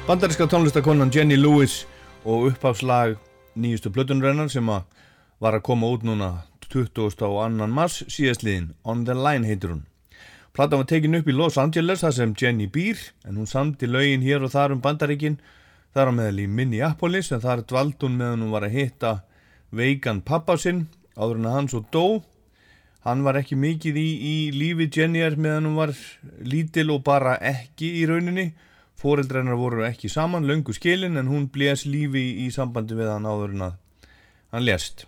[0.08, 1.88] Bandaríska tónlistakonan Jenny Lewis
[2.26, 3.16] og upphafslag
[3.58, 4.84] nýjustu plötunrennar sem að
[5.42, 6.28] var að koma út núna
[6.70, 7.24] 20.
[7.26, 9.82] og annan mars síðastliðin On the Line heitur hún.
[10.54, 14.22] Platan var tekin upp í Los Angeles þar sem Jenny býr en hún samti lögin
[14.22, 15.40] hér og þar um Bandaríkin
[15.98, 19.16] þar á meðal í Minneapolis en þar dvald hún meðan hún var að hitta
[19.74, 20.86] veikan pappa sinn
[21.18, 22.06] áður en að hann svo dó
[23.06, 25.92] Hann var ekki mikið í, í lífi Jennifer meðan hún var
[26.42, 28.48] lítil og bara ekki í rauninni.
[29.00, 33.56] Fóreldreinar voru ekki saman, löngu skilin, en hún blés lífi í, sambandi við hann áður
[33.56, 33.76] en að
[34.56, 35.06] hann lést.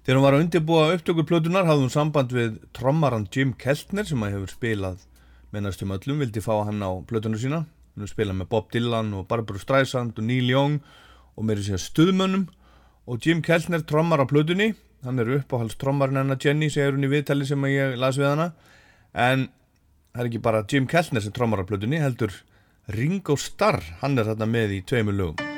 [0.00, 4.22] Þegar hún var að undirbúa upptökur plötunar hafði hún samband við trommaran Jim Keltner sem
[4.24, 5.04] að hefur spilað
[5.52, 7.64] mennastum öllum, vildi fá hann á plötunar sína.
[7.92, 10.80] Hún hefur spilað með Bob Dylan og Barbara Streisand og Neil Young
[11.36, 12.48] og meiri sér stuðmönnum
[13.06, 14.72] og Jim Keltner trommar á plötunni
[15.04, 18.50] hann er uppáhaldstrommarinn hennar Jenny segir hún í viðtali sem ég las við hana
[19.16, 19.48] en
[20.10, 22.34] það er ekki bara Jim Keltner sem trommar á plötunni heldur
[22.90, 25.49] Ringo Starr, hann er þarna með í tveimur lögum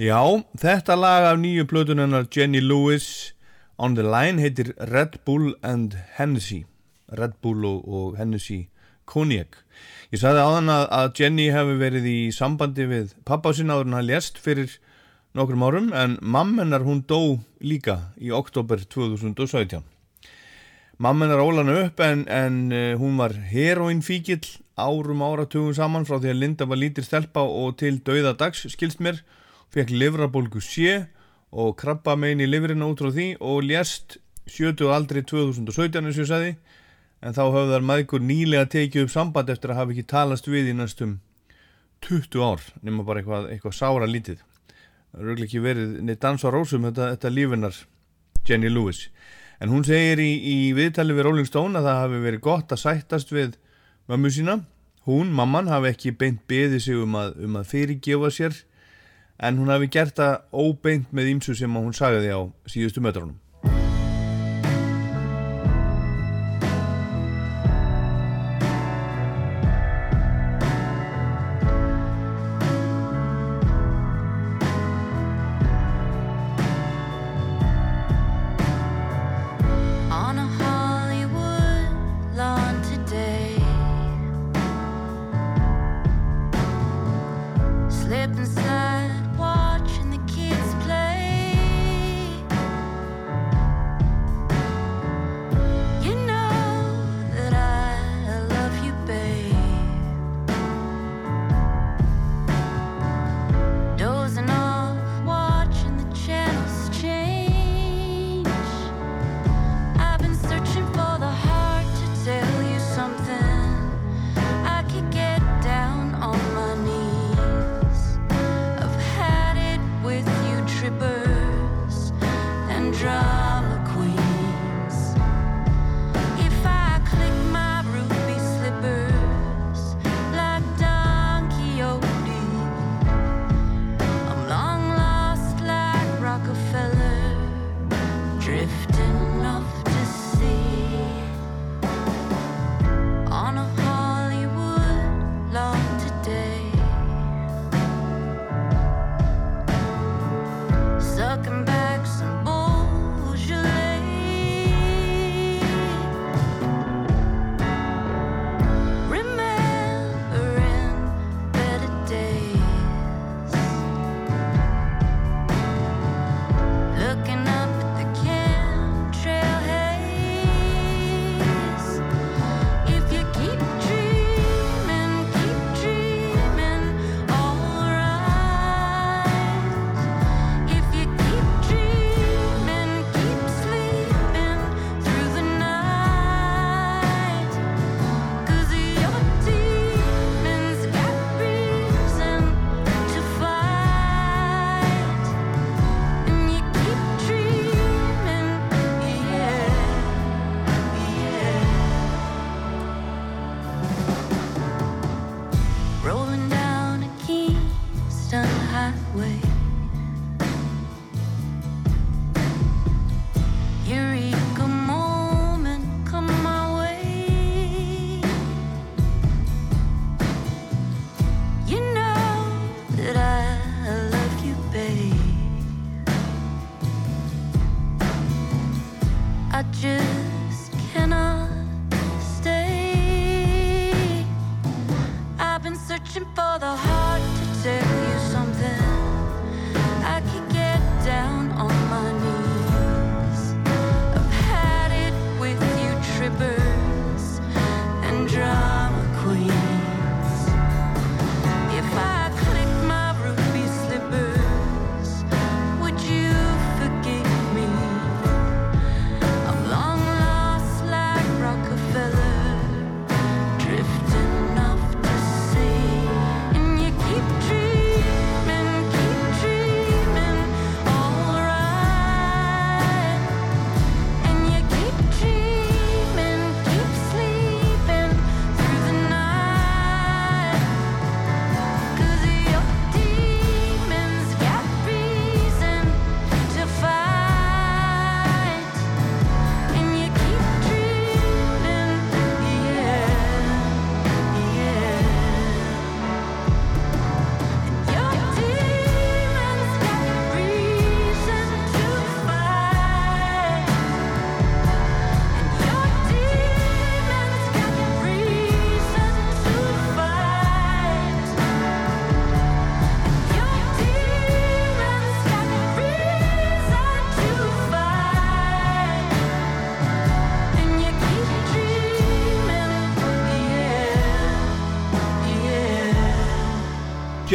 [0.00, 0.16] Já,
[0.56, 3.34] þetta lag af nýju plötunennar Jenny Lewis
[3.76, 6.62] On the Line heitir Red Bull and Hennessy.
[7.12, 8.70] Red Bull og, og Hennessy
[9.04, 9.58] Cognac.
[10.08, 13.96] Ég sagði áðan að, að Jenny hefði verið í sambandi við pappa sinna áður en
[13.98, 14.78] hann lést fyrir
[15.36, 19.84] nokkrum árum en mammenar hún dó líka í oktober 2017
[20.96, 24.48] Mammenar ólan upp en, en uh, hún var heroinfíkil
[24.80, 29.04] árum áratugum saman frá því að Linda var lítir stelpa og til dauða dags skilst
[29.04, 29.20] mér
[29.74, 31.06] fekk livrabólgu sé
[31.50, 34.18] og krabba megin í livrina út frá því og lést
[34.50, 36.52] 70 aldri 2017 eins og ég sagði.
[37.20, 40.76] En þá höfðar maður nýlega tekið upp samband eftir að hafa ekki talast við í
[40.76, 41.18] næstum
[42.06, 44.40] 20 ár nema bara eitthvað, eitthvað sára lítið.
[45.10, 47.80] Það eru ekki verið neitt dans á rósum þetta, þetta lífinar
[48.46, 49.08] Jenny Lewis.
[49.60, 52.82] En hún segir í, í viðtali við Rolling Stone að það hafi verið gott að
[52.86, 53.58] sættast við
[54.08, 54.60] mömmu sína.
[55.08, 58.56] Hún, mamman, hafi ekki beint beðið sig um að, um að fyrirgefa sér
[59.40, 63.38] en hún hafi gert það óbeint með ímsu sem hún sagði á síðustu mötrunum.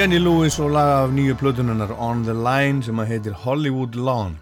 [0.05, 4.35] Jenny Lewis og lag af nýju plötununnar On the Line sem að heitir Hollywood Lawn.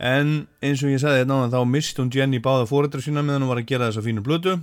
[0.00, 3.44] En eins og ég sagði hérna áðan, þá mist hún Jenny báða fórættra sína meðan
[3.44, 4.54] hún var að gera þessa fínu plötu.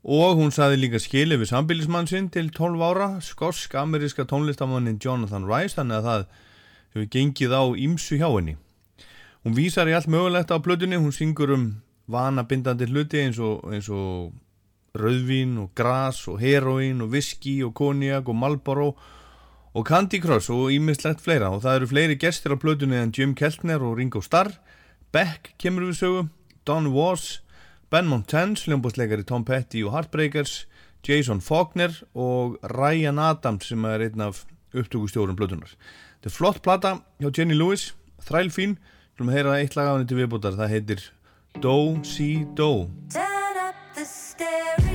[0.00, 5.76] Og hún saði líka skilið við sambilismann sinn til 12 ára skosk-ameríska tónlistamannin Jonathan Rice
[5.76, 6.24] þannig að það
[6.94, 8.56] hefur gengið á ímsu hjá henni.
[9.44, 11.68] Hún vísar í allt mögulegt á plötunni hún syngur um
[12.08, 14.32] vanabindandi hluti eins og, eins og
[14.96, 18.90] rauðvín og gras og heroín og viski og konjak og Marlboro
[19.78, 21.52] og Candy Crush og ímislegt fleira.
[21.54, 24.50] Og það eru fleiri gestir á plötunni en Jim Keltner og Ringo Starr.
[25.14, 26.24] Beck kemur við sögu
[26.66, 27.38] Don Was,
[27.90, 30.66] Ben Montans hljómbúsleikari Tom Petty og Heartbreakers
[31.06, 34.42] Jason Faulkner og Ryan Adams sem er einn af
[34.74, 35.72] upptökustjórum plötunar
[36.18, 37.94] þetta er flott plata hjá Jenny Lewis
[38.28, 38.76] þræl fín,
[39.16, 41.08] hljóum að heyra eitt lag af henni til viðbútar, það heitir
[41.62, 44.87] Do Si Do Turn up the stereo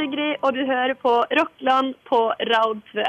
[0.00, 2.20] Sigrid, og du hører på Rockland på
[2.50, 3.08] Raudsvø.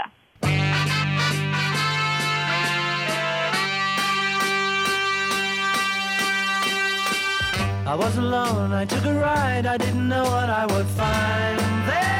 [7.91, 12.11] I was alone, I took a ride, I didn't know what I would find there.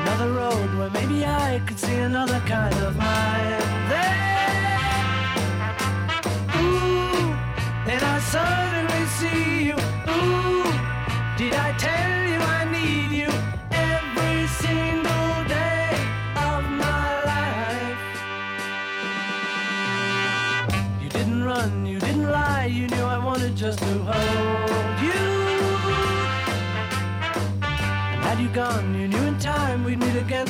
[0.00, 3.64] Another road where maybe I could another kind of mind.
[3.90, 4.16] there.
[6.58, 8.65] ooh, and I suddenly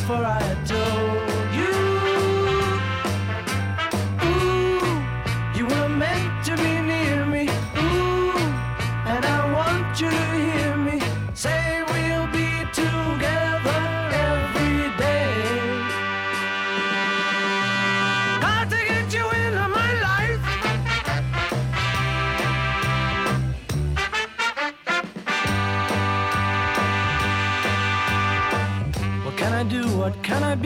[0.07, 0.56] for I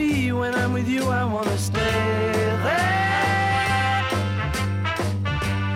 [0.01, 0.31] be?
[0.31, 1.99] When I'm with you, I wanna stay
[2.65, 4.05] there.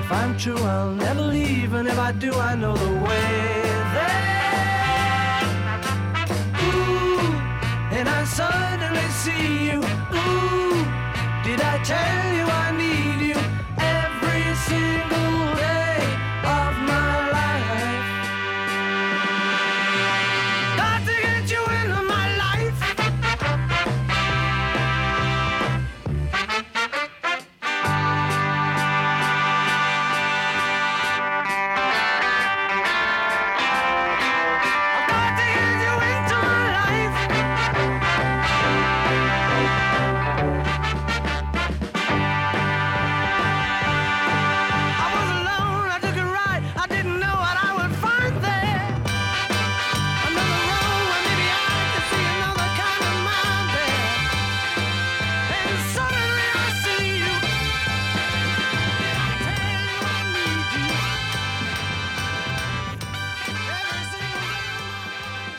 [0.02, 3.30] If I'm true, I'll never leave, and if I do, I know the way
[3.96, 5.42] there.
[6.66, 7.32] Ooh,
[7.98, 9.80] and I suddenly see you.
[10.20, 10.78] Ooh,
[11.48, 13.15] did I tell you I need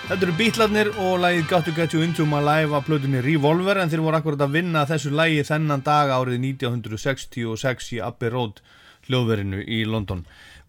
[0.06, 3.80] Þetta eru Beatlarnir og lagið Got to Get You Into My Life af plötunni Revolver
[3.82, 8.60] en þeir voru akkurat að vinna þessu lagi þennan dag árið 1966 í Abbey Road
[9.08, 10.20] hljóðverinu í London.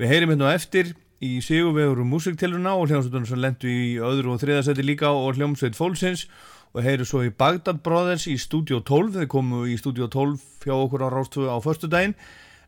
[0.01, 0.89] Við heyrim hérna eftir
[1.21, 5.77] í sigurvegur um músiktilruna og hljómsveitunum sem lendu í öðru og þriðasæti líka og hljómsveit
[5.77, 6.25] Fólksins.
[6.73, 10.73] Og heyru svo í Bagdad Brothers í Studio 12, þeir komu í Studio 12 hjá
[10.73, 12.17] okkur á Rástöfu á förstu daginn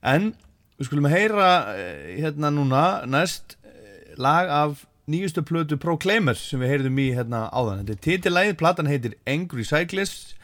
[0.06, 0.36] en
[0.78, 6.74] við skulum heyra eh, hérna núna næst eh, lag af nýjustu plötu Proclaimers sem við
[6.74, 7.82] heyrðum í hérna áðan.
[7.82, 10.36] Þetta er titilæð, platan heitir Angry Cyclist,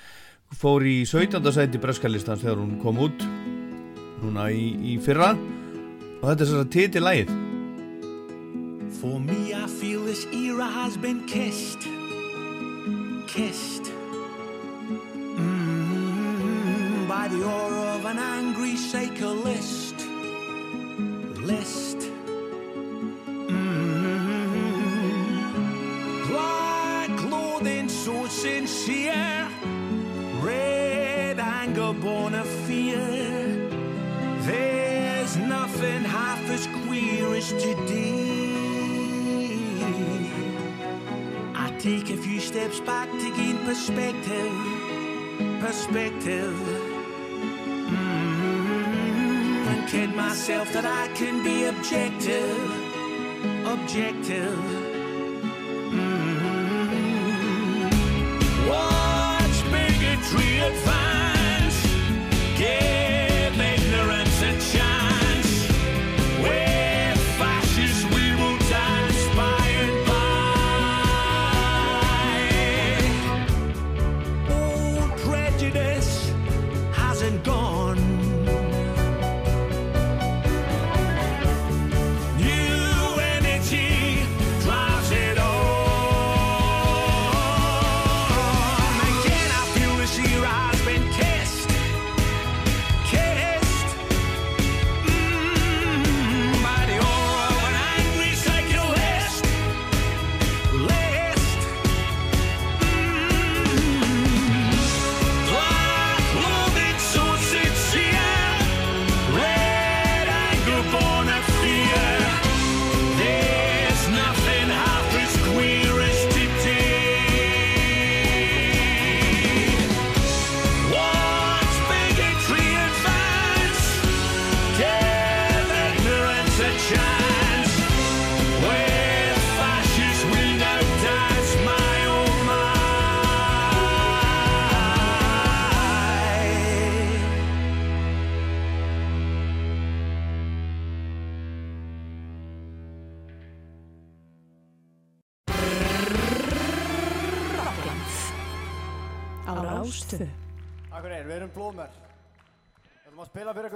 [0.55, 1.41] fór í 17.
[1.53, 3.25] sæti breskalistans þegar hún kom út
[4.23, 7.35] núna í, í fyrra og þetta er þess að titilæð.
[8.95, 11.83] For me, I feel this era has been kissed.
[13.27, 13.91] Kissed.
[15.35, 20.07] Mm, by the aura of an angry cyclist.
[21.45, 22.14] List.
[28.05, 29.49] So sincere.
[30.43, 33.03] Red anger born of fear.
[34.41, 38.45] There's nothing half as queer as today.
[41.55, 44.53] I take a few steps back to gain perspective.
[45.59, 46.57] Perspective.
[47.89, 52.69] Mm, and kid myself that I can be objective.
[53.65, 54.84] Objective.
[60.73, 60.94] can't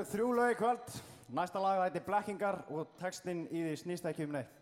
[0.09, 0.93] þrjú lög í kvöld.
[1.29, 4.55] Næsta lag heitir Blekkingar og textinn í því snýst ekki um neitt.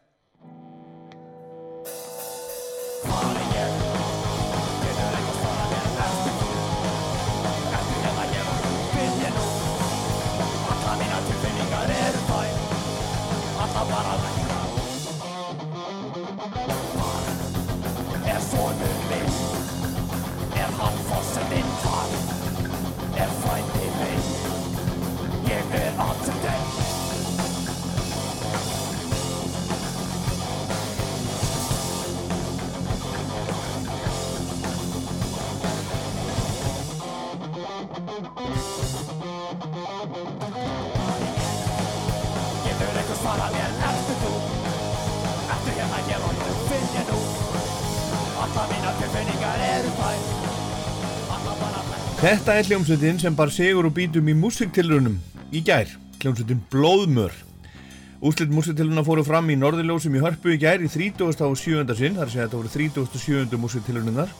[38.18, 38.32] Getur
[42.98, 44.32] einhver svarað mér Ertu þú
[45.54, 47.20] Ertu hérna hér og nú finn ég nú
[48.42, 50.18] Alla mínar tilfinningar eru bara
[52.18, 55.22] Þetta er hljómsveitin sem bar sigur og bítum í músiktilrunum
[55.54, 55.86] í gær,
[56.18, 57.34] hljómsveitin Blóðmör.
[58.26, 61.22] Úslit músiktilruna fóru fram í Norðurljósum í Hörpu í gær í 30.
[61.22, 61.86] og 7.
[61.94, 63.62] sinn, þar að segja þetta voru 37.
[63.62, 64.34] músiktilrununar.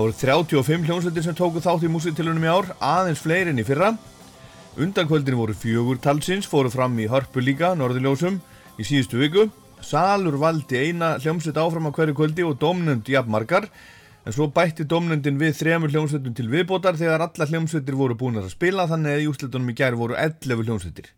[0.00, 3.64] Það voru 35 hljómsveitir sem tóku þátt í músiktilrunum í ár, aðeins fleiri en í
[3.68, 3.90] fyrra.
[4.80, 8.38] Undankvöldin voru fjögur talsins, fóru fram í Hörpu líka, Norðurljósum,
[8.80, 9.44] í síðustu viku.
[9.84, 13.68] Salur valdi eina hljómsveit áfram á hverju kvöldi og domnund jafnmargar,
[14.24, 18.48] en svo bætti domnundin við þremur hljómsveitum til viðbótar þegar alla hljómsveitir voru búin að
[18.56, 21.12] spila, þannig að í úslitunum í gær voru 11 hljómsveitir.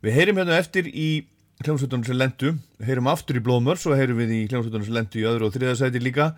[0.00, 1.26] Við heyrim hérna eftir í
[1.60, 5.28] hljómsveitunum sem lendu, heyrim aftur í Blóðmör, svo heyrim við í hljómsveitunum sem lendu í
[5.28, 6.32] öðru og þriðasæti líka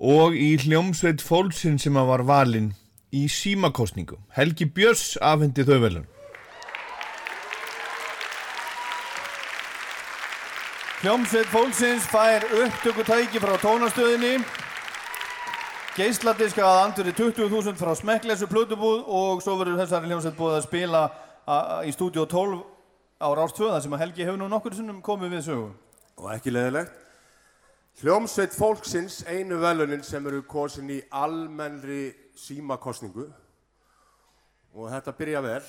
[0.00, 2.70] og í hljómsveit fólksinn sem að var valinn
[3.12, 4.16] í símakostningu.
[4.32, 6.06] Helgi Björns afhendi þau velun.
[11.00, 14.40] Hljómsveit fólksins fær upptökutæki frá tónastöðinni
[15.96, 21.02] Geisladiska að anduri 20.000 frá Smekklesu plötubúð og svo verður þessari hljómsveit búið að spila
[21.84, 22.60] í stúdíu 12
[23.20, 25.66] á Rástvöða sem að Helgi hefur nú nokkur sinnum komið við sögu.
[26.20, 27.09] Og ekki leðilegt.
[28.00, 33.26] Hljómsveit fólksins einu velunin sem eru kosin í almennri símakostningu.
[34.72, 35.66] Og þetta byrja vel.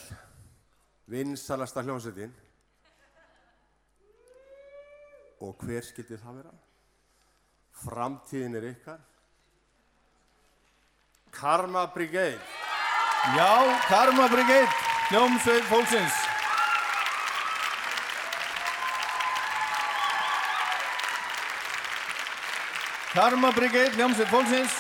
[1.12, 2.32] Vinsalasta hljómsveitin.
[5.44, 6.56] Og hver skildi það vera?
[7.84, 9.04] Framtíðin er ykkar.
[11.36, 12.40] Karma Brigade.
[13.36, 13.52] Já,
[13.90, 14.72] Karma Brigade,
[15.10, 16.31] hljómsveit fólksins.
[23.12, 24.76] Karma Brigade, hljómsveit fólksins.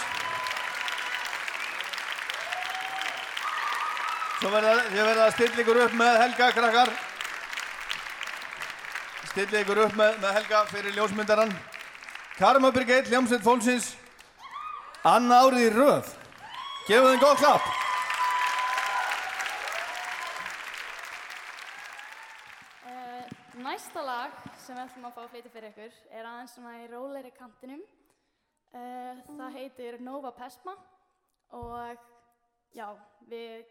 [4.40, 6.94] Svo verða, að stilla ykkur upp með Helga, krakkar.
[9.34, 11.52] Stilla ykkur upp með, með Helga fyrir ljósmyndaran.
[12.40, 13.92] Karma Brigade, hljómsveit fólksins.
[15.04, 16.16] Anna árið í röð.
[16.88, 17.70] Gefum þeim góð klapp.
[22.88, 23.24] Uh,
[23.68, 26.88] næsta lag sem við ætlum að fá að flytja fyrir ykkur er aðeins svona í
[26.94, 27.84] róleiri kantinum.
[28.72, 30.78] Uh, það heitir Nova Pesma
[31.58, 32.06] og
[32.72, 32.88] já,
[33.28, 33.66] við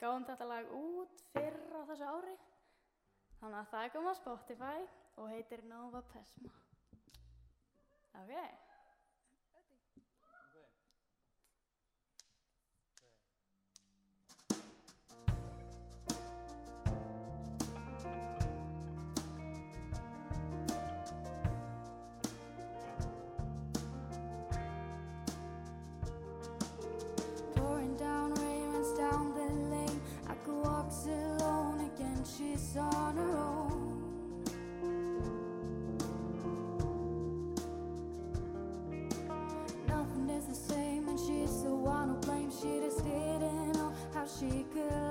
[0.00, 2.36] gáum þetta lag út fyrr á þessu ári.
[3.40, 4.78] Þannig að það komið á Spotify
[5.16, 6.54] og heitir Nova Pesma.
[8.16, 8.32] Ok.
[28.06, 30.00] Down rain runs down the lane.
[30.28, 32.20] I could walk alone again.
[32.34, 33.82] She's on her own.
[39.88, 42.54] Nothing is the same, and she's the one who blames.
[42.60, 45.05] She just didn't know how she could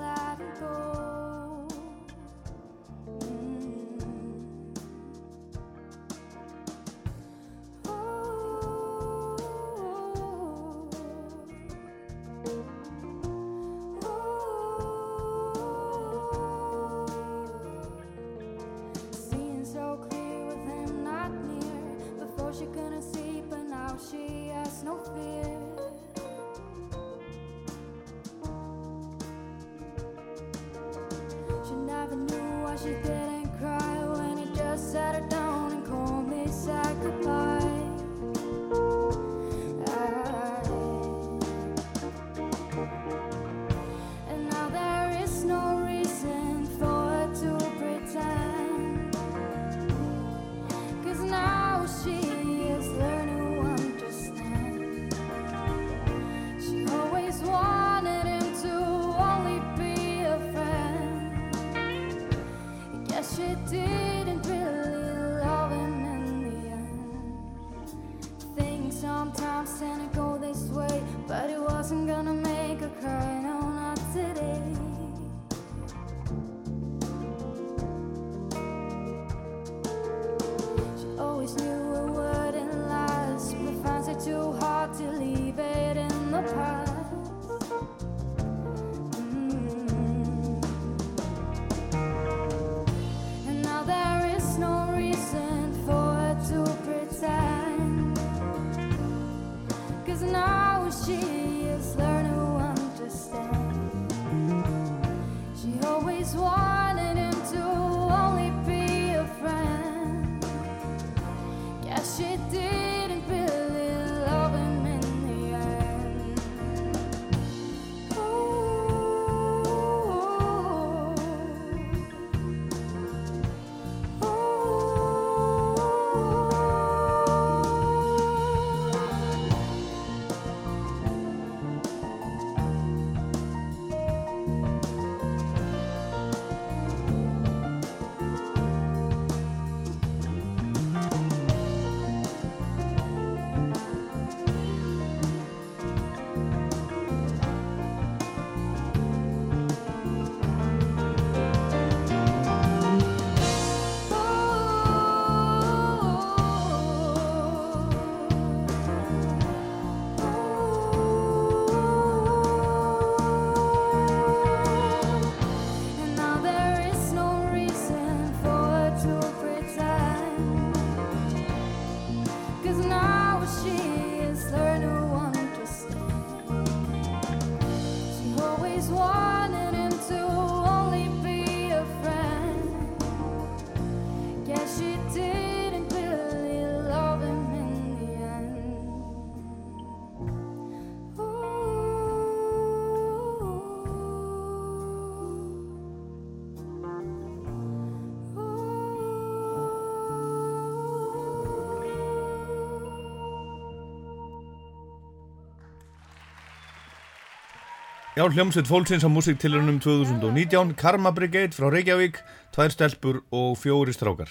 [208.16, 212.22] Já, hljómsveit fólksins á músiktilunum 2019, Karma Brigade frá Reykjavík,
[212.55, 214.30] tvær stelpur og fjóri strákar.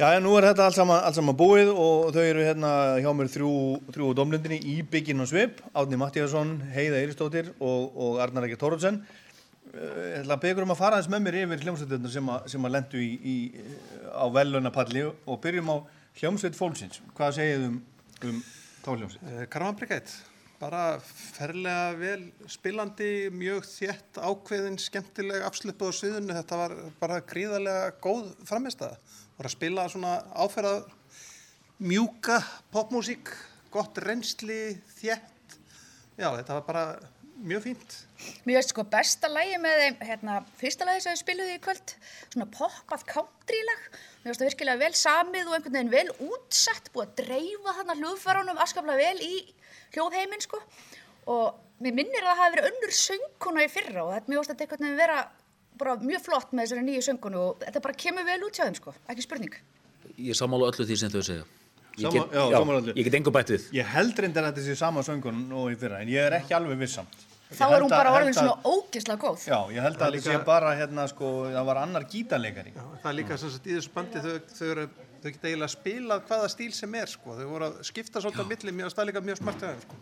[0.00, 2.70] Já, en nú er þetta allt saman, allt saman búið og þau eru hérna
[3.04, 3.50] hjá mér þrjú,
[3.92, 8.56] þrjú á domlindinni í Bygginn og Svip, Átni Mattíasson, Heiða Eiristóttir og, og Arnar Ekki
[8.62, 9.02] Tórótsen.
[9.72, 12.64] Ég ætla að byggja um að fara aðeins með mér yfir hljómsveitirna sem, að- sem
[12.68, 13.36] að lendu í, í,
[14.08, 15.76] á velunapalli og byrjum á
[16.20, 16.98] hljómsveit fólksins.
[17.16, 17.78] Hvað segið um,
[18.32, 18.42] um
[18.82, 19.22] þá hljómsveit?
[19.36, 20.12] Eh, Karma Brigade,
[20.62, 27.94] bara ferlega vel spilandi, mjög þétt ákveðin, skemmtileg afslöpuð á sviðinu, þetta var bara gríðarlega
[28.02, 28.98] góð framistæða.
[29.38, 30.76] Var að spila svona áferða
[31.82, 32.38] mjúka
[32.74, 33.32] popmúsík,
[33.74, 35.56] gott reynsli, þétt,
[36.20, 36.84] já þetta var bara
[37.42, 37.96] mjög fínt.
[38.46, 41.94] Mér veist sko besta lægi með þeim, hérna, fyrsta lægi sem við spiluði í kvöld,
[42.28, 43.82] svona poppað country-lag.
[44.22, 47.98] Mér veist það virkilega vel samið og einhvern veginn vel útsett, búið að dreifa þarna
[47.98, 49.40] hljóðfærunum afskaplega vel í
[49.94, 50.60] hljóðheiminn sko.
[51.32, 54.52] Og mér minnir að það hafi verið önnur söngkona í fyrra og þetta mér veist
[54.52, 55.18] þetta einhvern veginn vera
[55.82, 58.78] bara mjög flott með þessari nýju söngkonu og þetta bara kemur vel út hjá þeim
[58.78, 59.58] sko, ekki spurning.
[60.18, 61.44] Ég sammála öllu því sem þau segja.
[61.92, 63.64] Ég Sama- get, já, já, ég get engu bætt við.
[63.76, 66.54] Ég held reyndar að þetta sé sama söngun og í fyrra, en ég er ekki
[66.56, 67.26] alveg vissamt.
[67.52, 69.42] Þá er hún bara orðin svona ógeðslega góð.
[69.44, 72.72] Já, ég held Það að þetta sé bara hérna sko, það var annar gítarleikari.
[73.02, 74.86] Það er líka sem sagt í þessu bandi þau, þau, eru,
[75.22, 77.36] þau geta eiginlega spilað hvaða stíl sem er sko.
[77.38, 80.00] Þau voru að skipta svolítið á milli, það líka mjög smart sko.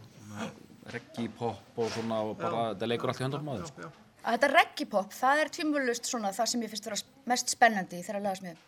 [0.91, 3.69] Reggi, pop og svona og bara, það leikur allt í höndunum á þeim.
[3.71, 3.91] sko.
[4.21, 6.99] Að þetta reggae pop, það er tvímvöldust svona það sem ég finnst vera
[7.31, 8.65] mest spennandi í þeirra lagasmiðum.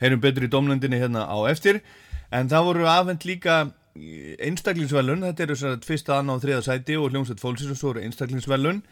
[0.00, 1.82] Heyrum betur í domlendinni hérna á eftir,
[2.34, 3.58] en það voru afhend líka
[4.46, 8.04] einstaklingsvelun, þetta eru að fyrsta, annað og þriða sæti og hljómsveit fólksins og svo eru
[8.06, 8.82] einstaklingsvelun.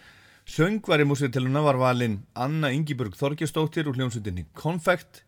[0.46, 5.24] Söngvari músitiluna var valinn Anna Ingibjörg Þorgesdóttir úr hljómsveitinni Konfekt,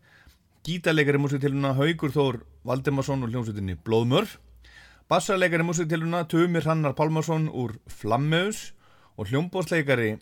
[0.67, 4.27] gítarleikari músitiluna Haugur Þór Valdemarsson úr hljómsveitinni Blóðmör,
[5.09, 8.73] bassarleikari músitiluna Tumir Hannar Pálmarsson úr Flammeus.
[9.19, 10.13] Og hljómbósleikari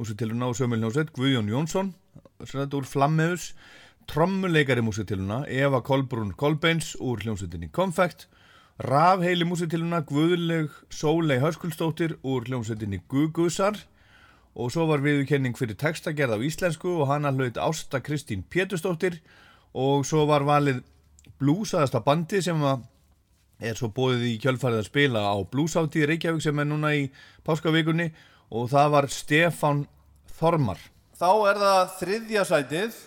[0.00, 1.92] músitiluna og sömul hljómsveit Guðjón Jónsson
[2.40, 3.54] úr Flammeus.
[4.08, 8.28] Trommuleikari músitiluna Eva Kolbrún Kolbeins úr hljómsveitinni Konfekt
[8.78, 13.76] rafheili músitiluna Guðleg Sólei Höskulsdóttir úr hljómsveitinni Gugusar
[14.58, 19.20] og svo var viðurkenning fyrir textagerð á íslensku og hana hlaut Ásta Kristín Pétursdóttir.
[19.78, 20.80] Og svo var valið
[21.38, 22.58] blúsaðasta bandi sem
[23.58, 27.06] er svo bóðið í kjölfarið að spila á blúsáttíð Reykjavík sem er núna í
[27.46, 28.08] páskavíkunni
[28.50, 29.84] og það var Stefán
[30.38, 30.80] Þormar.
[31.18, 32.98] Þá er það þriðja sætið,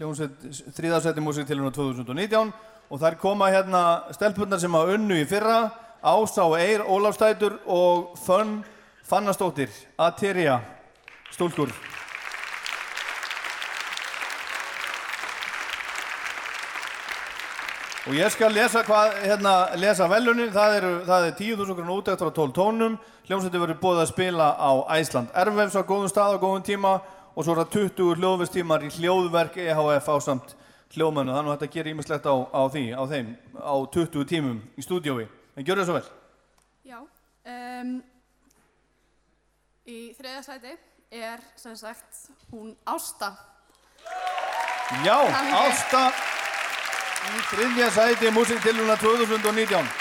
[0.00, 2.52] þriðja sætið músiktiluna 2019
[2.90, 3.84] og þær koma hérna
[4.16, 5.70] stelpunnar sem að unnu í fyrra,
[6.00, 8.62] og Eir Ólafstætur og Fönn
[9.10, 10.60] Fannastóttir, Ateria,
[11.34, 11.72] stúlkur.
[18.06, 22.54] Og ég skal lesa hérna, lesa velunin, það, eru, er 10.000 krónu útækt frá 12
[22.54, 22.94] tónum,
[23.26, 26.94] hljómsveitir verður búið að spila á Æsland Erfefs á góðum stað á góðum tíma
[27.34, 30.54] og svo er það 20 hljóðvistímar í hljóðverk EHF ásamt
[30.94, 34.86] hljóðmennu, þannig að þetta gerir ímislegt á, á því, á þeim, á 20 tímum í
[34.86, 35.26] stúdiói.
[35.58, 36.08] En gjör það svo vel.
[36.86, 37.92] Já, um,
[39.90, 40.74] í þriða sæti
[41.10, 43.32] er sem sagt hún Ásta.
[45.04, 45.18] Já.
[45.60, 46.04] Ásta
[47.30, 49.94] í þriðja sæti músiktiluna 2019.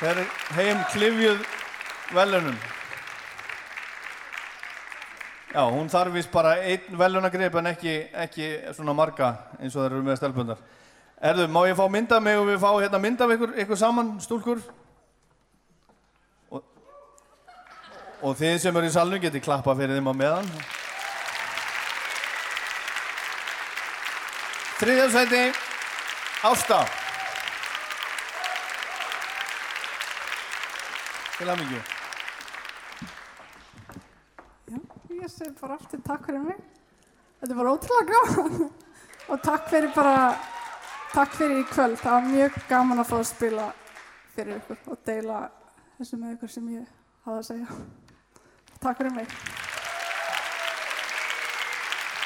[0.00, 0.20] Þeir
[0.56, 1.42] heim klifjuð
[2.16, 2.60] velunum.
[5.50, 9.96] Já, hún þarf vist bara einn velunagrip en ekki, ekki svona marga eins og þeir
[9.96, 10.60] eru með stelpundar.
[11.20, 14.12] Erðu, má ég fá mynda mig og við fá hérna mynda af ykkur, ykkur saman,
[14.22, 14.62] stúlkur?
[16.54, 16.62] Og,
[18.20, 20.48] og þið sem eru í salnum getið klappa fyrir þeim á meðan.
[24.80, 25.42] Þriðja sæti,
[26.48, 26.80] Ásta.
[31.36, 31.80] Til hamingju.
[35.20, 36.62] Ég segi bara aftur takk fyrir mig.
[37.42, 38.70] Þetta var ótrúlega gaman.
[39.30, 40.32] Og takk fyrir bara,
[41.12, 42.00] takk fyrir í kvöld.
[42.00, 43.70] Það var mjög gaman að fá að spila
[44.32, 45.42] fyrir ykkur og deila
[45.98, 46.94] þessu með ykkur sem ég
[47.26, 47.99] hafði að segja.
[48.80, 49.26] Takk fyrir mig.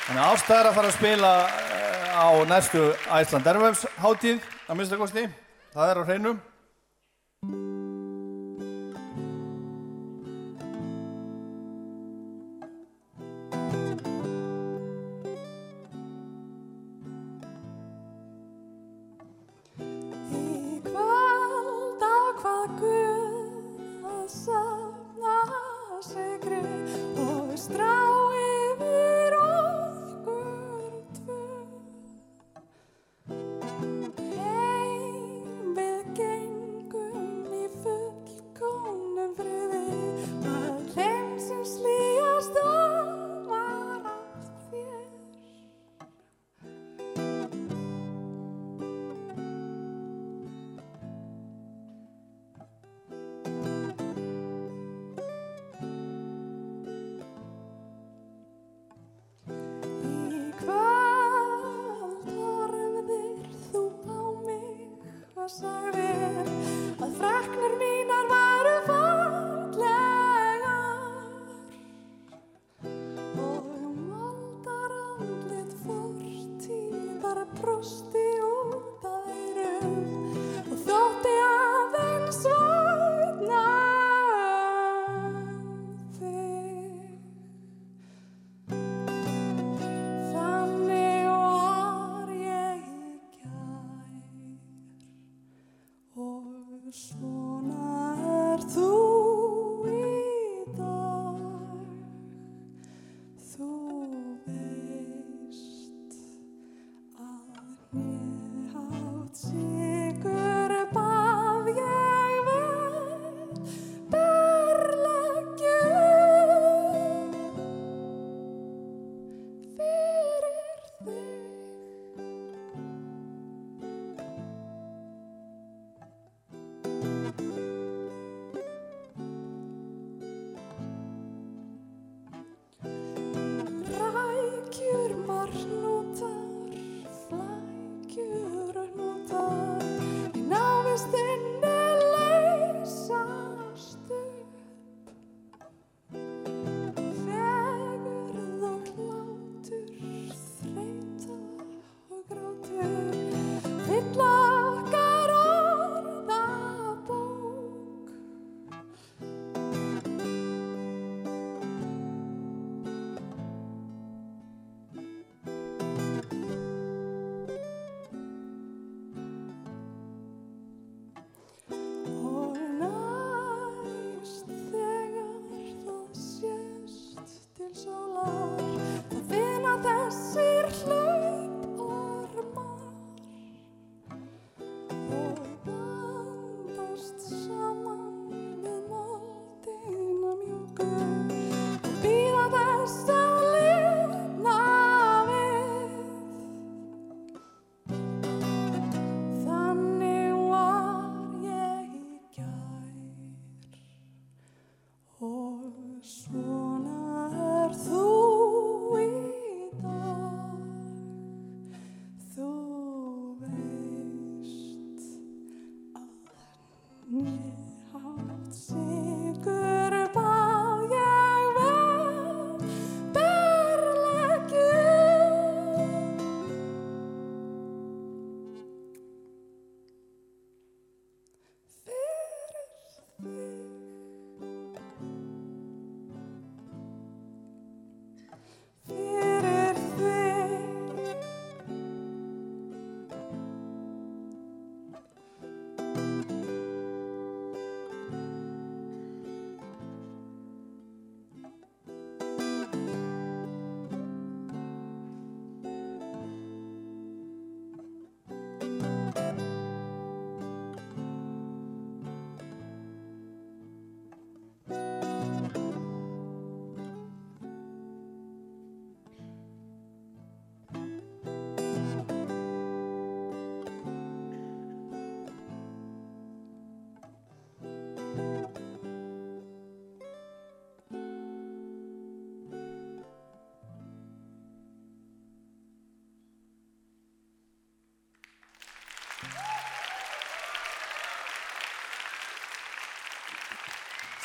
[0.05, 2.83] Þannig að Ásta er að fara að spila eh, á næstu
[3.19, 5.25] Æsland Airwaves hátíð, að minnsta kosti.
[5.75, 6.37] Það er á hreinu.
[26.15, 27.65] segredos.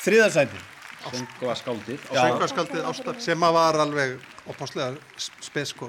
[0.00, 0.60] Þriðarsæti
[1.00, 4.14] Söngva skáldið Söngvaskaldið Ástar sem að var alveg
[4.52, 4.96] opáslega
[5.40, 5.88] spesko.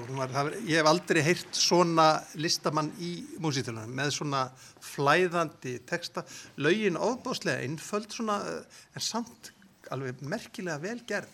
[0.68, 2.06] Ég hef aldrei heyrt svona
[2.40, 3.12] listamann í
[3.44, 4.46] músítilunum með svona
[4.84, 6.24] flæðandi texta.
[6.64, 9.52] Laugin ofbáslega einföld svona eh, en samt
[9.92, 11.32] alveg merkilega vel gerð.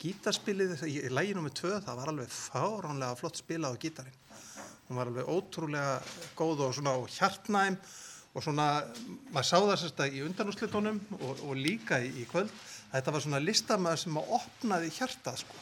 [0.00, 4.20] Gítarspilið í læginu með tvö það var alveg fáránlega flott spilað á gítarinn.
[4.88, 6.00] Hún var alveg ótrúlega
[6.36, 7.80] góð og svona og hjartnæm
[8.34, 8.68] og svona,
[9.30, 12.50] maður sá það sérst að í undanúslitunum og, og líka í, í kvöld.
[12.90, 15.60] Þetta var svona listamæður sem að opnaði hjartað sko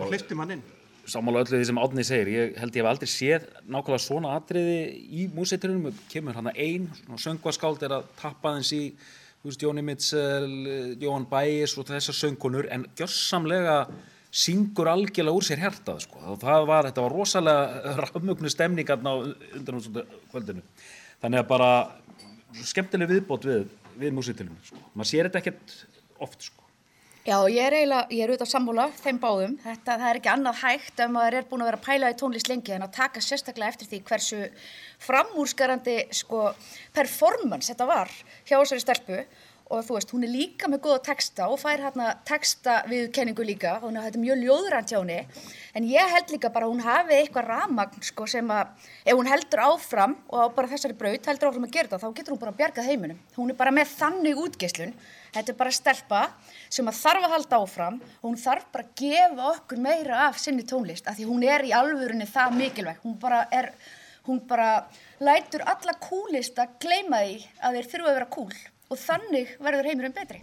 [0.00, 0.64] og hlifti mann inn.
[1.08, 4.78] Sammála öllu því sem Átni segir, ég held ég hef aldrei séð nákvæmlega svona atriði
[5.12, 6.86] í músitrunum, kemur hann að ein,
[7.20, 8.80] söngvaskáld er að tappa aðeins í,
[9.42, 10.48] þú veist, Jóni Mitchell,
[11.02, 13.76] Jóhann Bæis og þessar söngunur, en gjörsamlega
[14.34, 19.16] syngur algjörlega úr sér hjartað, sko, og það var, þetta var rosalega rafmögnu stemningarna
[19.60, 19.84] undan
[20.32, 20.64] kvöldinu.
[21.22, 21.70] Þannig að bara
[22.64, 23.64] skemmtileg viðbót við,
[24.00, 24.82] við músitrunum, sko.
[24.94, 25.78] Maður sér þetta ekkert
[26.24, 26.64] oft, sko.
[27.24, 29.52] Já, ég er eiginlega, ég er auðvitað sammála þeim báðum.
[29.62, 32.16] Þetta, það er ekki annað hægt ef maður er búin að vera að pæla í
[32.20, 34.40] tónlist lengi en að taka sérstaklega eftir því hversu
[35.06, 36.42] framúrskarandi, sko,
[36.92, 38.12] performance þetta var
[38.44, 39.22] hjá þessari stelpu
[39.72, 43.78] og þú veist, hún er líka með góða texta og fær hérna texta viðkenningu líka,
[43.80, 45.16] hún er þetta er mjög ljóðrænt hjá henni.
[45.74, 49.30] En ég held líka bara að hún hafi eitthvað ramagn sko sem að ef hún
[49.30, 52.56] heldur áfram og bara þessari braut heldur áfram að gera þetta þá getur hún bara
[52.58, 53.22] bjargað heiminum.
[53.38, 54.94] Hún er bara með þannig útgeislun.
[55.34, 56.20] Þetta er bara stelpa
[56.68, 57.98] sem að þarf að halda áfram.
[58.20, 61.64] Og hún þarf bara að gefa okkur meira af sinni tónlist af því hún er
[61.64, 63.00] í alvörunni það mikilvæg.
[63.02, 63.72] Hún bara er,
[64.28, 64.84] hún bara
[65.24, 68.54] lætur alla kúlista gleyma því að þeir þurfa að vera kúl
[68.94, 70.40] og þannig verður heimurinn betri.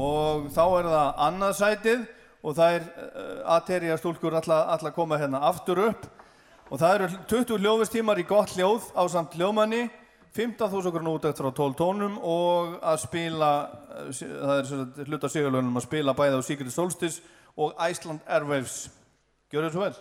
[0.00, 2.04] Og þá er það annað sætið
[2.40, 6.06] og það er uh, aðterja stúlkur alltaf all að koma hérna aftur upp
[6.70, 9.88] og það eru 20 hljóðvistímar í gott hljóð á samt hljóðmanni
[10.36, 15.32] 15.000 grunn útækt frá 12 tónum og að spila uh, það er sem sagt hluta
[15.32, 17.20] sigurlunum að spila bæði á Secret Solstice
[17.60, 18.86] og Iceland Airwaves
[19.50, 19.94] Gjör þetta svo vel?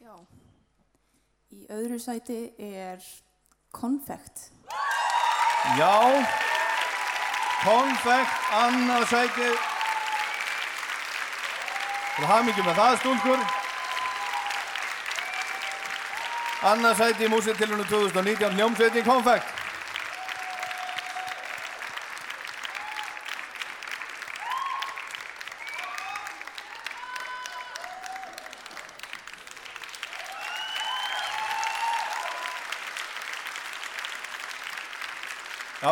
[0.00, 0.14] Já.
[1.52, 3.00] Í öðru sæti er
[3.72, 4.50] konfekt.
[5.78, 6.26] Já
[7.62, 9.58] Konfekt, annað sætið.
[12.18, 13.44] Og hafði mikið með það stúlkur.
[16.72, 19.61] Annað sæti í músitilunum 2019 hljómsveitin Konfekt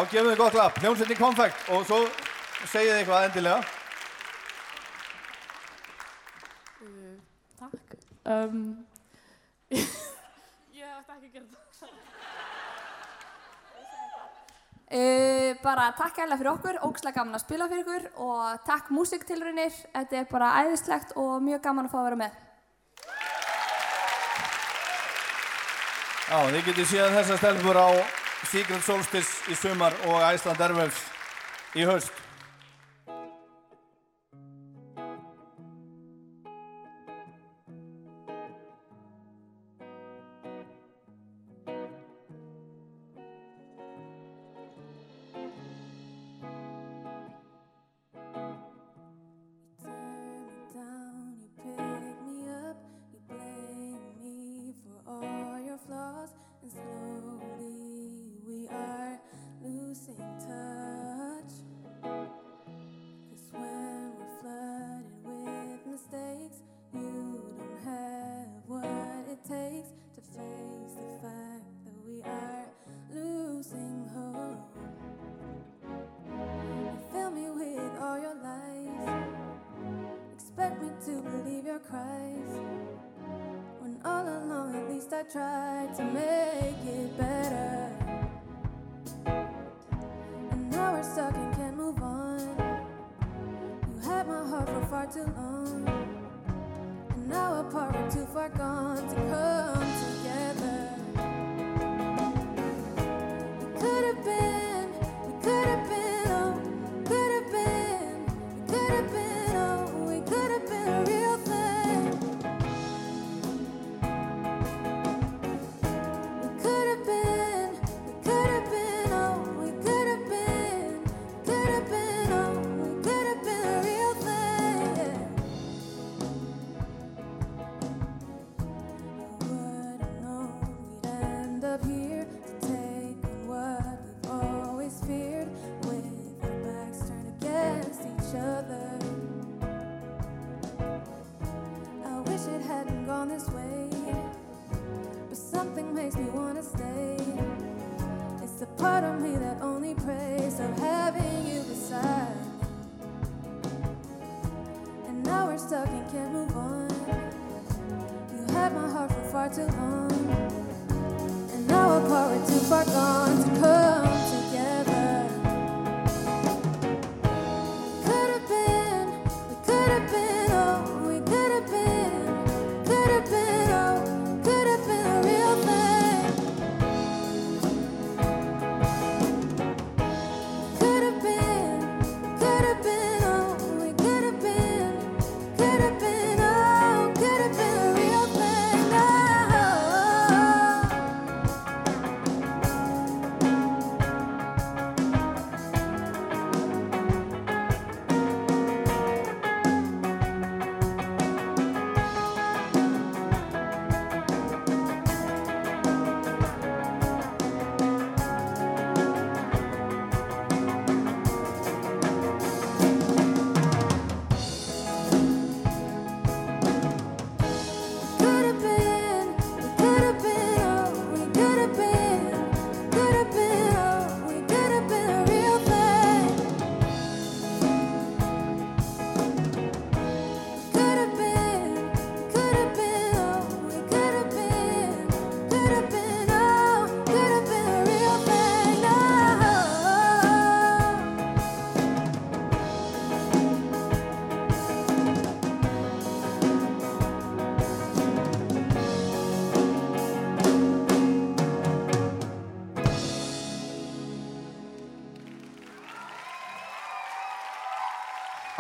[0.09, 2.01] gefum þið gott lapp, hljómsveitin Konfekt og svo
[2.71, 3.61] segið þið eitthvað endilega
[7.61, 7.97] Takk.
[8.25, 8.87] Um,
[9.77, 11.91] ég ætti ekki að gera það.
[14.91, 19.77] Uh, bara takk ægilega fyrir okkur, ógslag gaman að spila fyrir ykkur og takk músiktilrunir,
[19.93, 22.41] þetta er bara æðislegt og mjög gaman að fá að vera með.
[26.31, 27.89] Já, þið getið séð þessar stelpur á
[28.51, 31.05] Secret Solstice í sumar og Iceland Airwaves
[31.79, 32.30] í haust.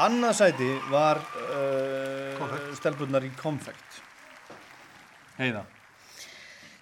[0.01, 3.99] Annað sæti var uh, stelpunnar í Confect.
[5.37, 5.67] Heiða.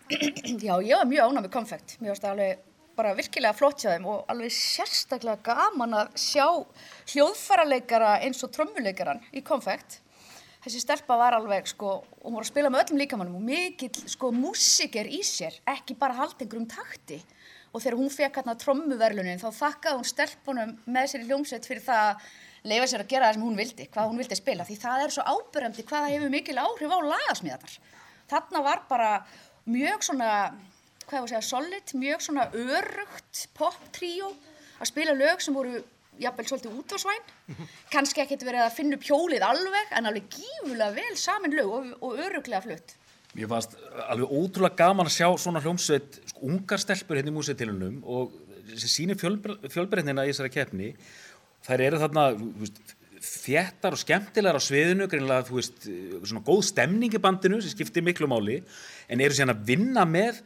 [0.63, 1.97] Já, ég var mjög ánæg með konfekt.
[1.99, 2.61] Mér það alveg
[2.99, 6.47] bara virkilega flott hjá þeim og alveg sérstaklega gaman að sjá
[7.11, 9.99] hljóðfæraleikara eins og trommuleikaran í konfekt.
[10.63, 13.95] Þessi stelpa var alveg, sko, og hún var að spila með öllum líkamannum og mikill,
[14.15, 17.19] sko, músiker í sér, ekki bara halda einhverjum takti.
[17.75, 21.85] Og þegar hún fekk hérna trommuverlunin, þá þakkaði hún stelpunum með sér í hljómsveit fyrir
[21.89, 22.29] það að
[22.65, 24.67] leifa sér að gera það sem hún vildi, hvað hún vildi spila.
[24.67, 27.77] Því það er svo ábyrjandi hvað það hefur mikil áhrif á lagasmíðarnar.
[28.29, 29.13] Þarna var bara
[29.69, 30.33] mjög svona,
[31.05, 34.33] hvað ég var að segja, solid, mjög svona örugt pop-tríó
[34.79, 35.83] að spila lög sem voru
[36.19, 37.29] jafnvel svolítið útvarsvæn.
[37.93, 41.93] Kannski ekkert verið að finna upp hjólið alveg, en alveg gífulega vel samin lög og,
[42.03, 42.97] og öruglega flutt.
[43.37, 43.77] Mér fannst
[44.09, 48.35] alveg ótrúlega gaman að sjá svona hljómsveit sko, ungar stelpur hérna í músitilunum og
[48.75, 50.89] sem sýnir fjölbreytnina í þessari keppni
[51.67, 52.29] þær eru þarna
[53.19, 55.89] þéttar og skemmtilegar á sviðinu greinlega, þú veist,
[56.23, 58.61] svona góð stemning í bandinu sem skiptir miklu máli
[59.11, 60.39] en eru síðan að vinna með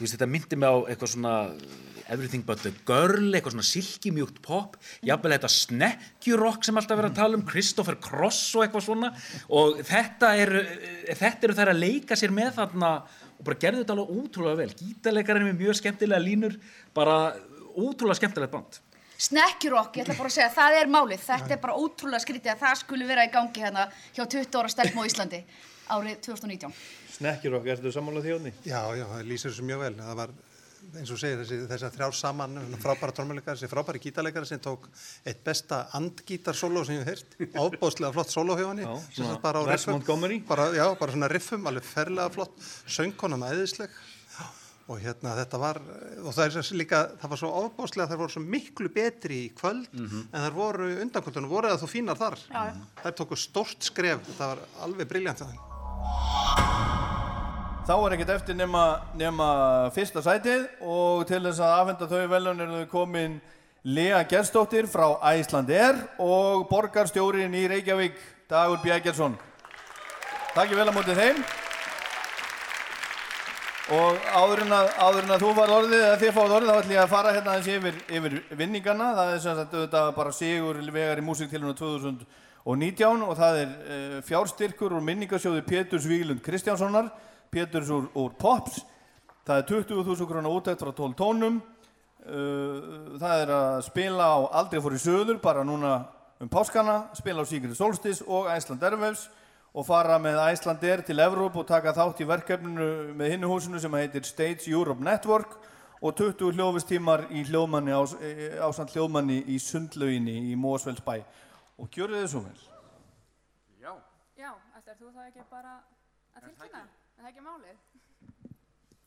[0.00, 1.34] þú veist, þetta myndi mig á eitthvað svona
[2.10, 4.76] Everything But The Girl, eitthvað svona silkimjúkt pop,
[5.06, 9.12] jafnvel þetta snekkjurokk sem alltaf verið að tala um, Christopher Cross og eitthvað svona
[9.54, 10.64] og þetta eru,
[11.06, 12.92] þetta eru þær að leika sér með þarna
[13.40, 16.56] og bara gerðu þetta alveg ótrúlega vel, gítarleikarinn með mjög skemmtilega línur,
[16.96, 17.18] bara
[17.76, 18.80] ótrúlega skemmtilegt band.
[19.20, 21.24] Snekkjurokk, ég ætla bara að segja, það er málið.
[21.26, 23.82] Þetta er bara ótrúlega skrítið að það skuli vera í gangi hérna
[24.16, 25.40] hjá 20 ára stelpum á Íslandi
[25.90, 26.78] árið 2019.
[27.18, 28.52] Snekkjurokk, ertu sammálað þjóðni?
[28.64, 29.90] Já, já, það lýsir þessu mjög vel.
[29.98, 30.32] Það var,
[30.94, 34.86] eins og þú segir, þessi, þessar þrjár saman, frábæra trómuleikar, þessi frábæri gítarleikar sem tók
[35.28, 38.86] eitt besta andgítarsóló sem ég hef heyrt, ábóðslega flott sóló hjá henni.
[38.88, 40.00] Já, sem bara á riffum.
[40.48, 42.56] Bara, já, bara svona riffum, alveg ferlega flott,
[42.88, 43.92] söngkonum æðisleg.
[44.90, 45.78] Og hérna þetta var,
[46.26, 49.86] og það er líka, það var svo ábóðslega, þær voru svo miklu betri í kvöld
[49.94, 50.24] Mhm.
[50.34, 52.38] en þær voru undankvöldunum, voru það þú fínar þar.
[52.50, 52.74] Já.
[53.04, 55.54] Þær tóku stórt skref, þetta var alveg briljant það.
[57.86, 58.82] þá er ekkert eftir nema,
[59.18, 59.46] nema
[59.94, 63.40] fyrsta sætið og til þess að afhenda þau velun er þau komin
[63.84, 68.14] Lea Gerstóttir frá Æsland Air og borgarstjórin í Reykjavík
[68.50, 68.90] Dagur B.
[68.92, 69.38] Eggertsson.
[70.54, 71.40] Takk ég vel á móti þeim.
[73.90, 76.76] Og áður en, að, áður en að þú var orðið, eða þið fáið orðið, þá
[76.78, 79.08] ætlum ég að fara hérna aðeins yfir, yfir vinningana.
[79.16, 84.14] Það er sem sagt auðvitað bara sigur vegar í músiktiluna 2019 og það er uh,
[84.28, 87.10] fjárstyrkur úr minningasjóði Péturs Víglund Kristjánssonar,
[87.50, 88.78] Péturs úr, úr Pops.
[89.48, 91.58] Það er 20.000 krónar útækt frá 12 tónum.
[92.22, 95.96] Uh, það er að spila á Aldrei fór í söður, bara núna
[96.38, 99.26] um páskana, spila á Sigrid Solstis og Æsland Erfevs
[99.70, 102.88] og fara með Æslandir til Evróp og taka þátt í verkefninu
[103.18, 105.54] með hinnuhúsinu sem heitir Stage Europe Network
[106.00, 108.16] og 20 hljófistímar í hljóðmanni ás,
[108.64, 111.20] ásand hljóðmanni í Sundlauginni í Mósfellsbæ
[111.80, 112.60] og gjörðu þið svo vel.
[113.80, 113.92] Já.
[114.40, 115.76] Já, ætlar þú það ekki bara
[116.34, 116.84] að tilkynna?
[117.16, 117.82] Er það ekki málið?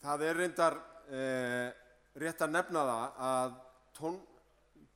[0.04, 0.78] Það er reyndar
[1.10, 1.68] eh,
[2.24, 3.58] rétt að nefna það að
[3.98, 4.22] tón,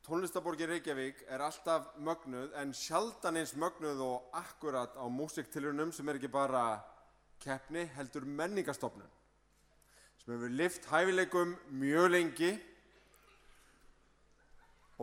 [0.08, 6.16] tónlistaborgin Reykjavík er alltaf mögnuð en sjaldan eins mögnuð og akkurat á músiktilrunum sem er
[6.16, 6.80] ekki bara
[7.44, 9.10] keppni heldur menningastofnun
[10.22, 11.52] sem hefur lift hæfileikum
[11.82, 12.54] mjög lengi.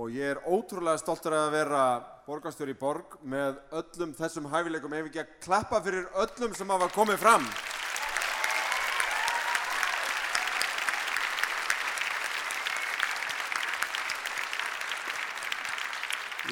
[0.01, 1.85] Og ég er ótrúlega stoltur að vera
[2.25, 4.97] borgarstjóri í borg með öllum þessum hæfileikum.
[4.97, 7.47] Ef ekki að klappa fyrir öllum sem hafa komið fram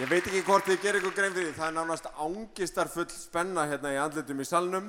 [0.02, 3.04] Ég veit ekki hvort þið gerir ykkur grein fyrir því, það er nánast ángistar full
[3.14, 4.88] spenna hérna í andlitum í salnum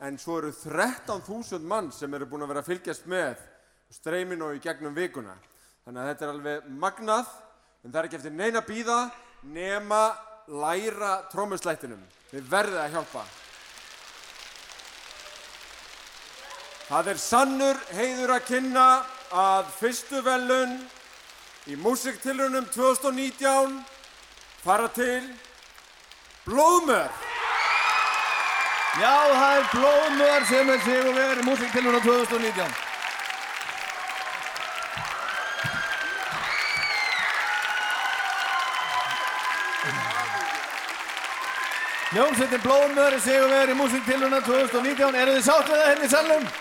[0.00, 3.42] en svo eru 13.000 mann sem eru búin að vera að fylgjast með
[3.92, 5.36] streyminu og í gegnum vikuna.
[5.84, 7.36] Þannig að þetta er alveg magnað
[7.84, 8.98] en það er ekki eftir neina býða
[9.52, 10.02] nema
[10.48, 12.00] læra trómuslættinum.
[12.32, 13.28] Þið verðið að hjálpa.
[16.88, 18.90] Það er sannur heiður að kynna
[19.44, 20.78] að fyrstu velun
[21.68, 23.82] í músiktilrunum 2019
[24.64, 25.22] fara til
[26.46, 27.12] Blóðmör.
[29.00, 32.74] Já, það er Blóðmör sem er sigurvegar í músiktiluna 2019.
[42.14, 45.20] Ljómsveitin Blóðmör er sigurvegar í músiktiluna 2019.
[45.24, 46.52] Eru þið sátt við það henni í salnum?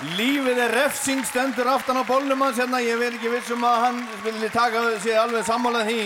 [0.00, 3.98] Lífið er refsing stendur aftan á bólnum hans hérna, ég verð ekki vissum að hann
[4.24, 6.04] vilji taka sig alveg sammálað því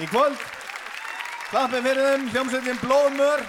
[0.00, 0.44] í kvöld.
[1.50, 3.42] Klappið fyrir þeim, hljómsveitin Blóðmör.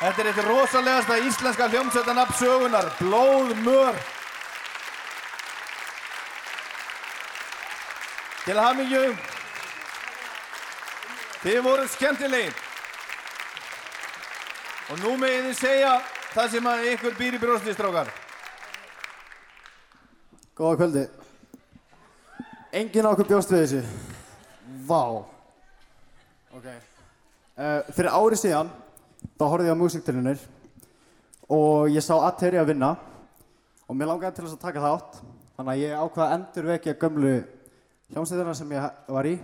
[0.00, 4.00] Þetta er eitt rosalegasta íslenska hljómsveitanab sögunar, Blóðmör.
[8.42, 9.04] Til hamingju.
[11.44, 12.58] Þið voru skemmtilegir.
[14.90, 15.94] Og nú megið þið segja
[16.32, 18.10] það sem að ykkur býr í brjósti, strákar.
[20.56, 21.04] Góða kvöldi.
[22.72, 23.82] Engin okkur bjóst við þessu.
[24.88, 25.02] Vá.
[26.56, 26.68] Ok.
[27.52, 28.70] Uh, fyrir ári síðan,
[29.36, 30.44] þá horfði ég á músiktilunir
[31.52, 32.94] og ég sá Ateri að vinna
[33.84, 35.18] og mér langaði til þess að taka þátt.
[35.58, 37.34] Þannig að ég ákvaði að endur vekja gömlu
[38.12, 39.34] hljómsveitina sem ég var í.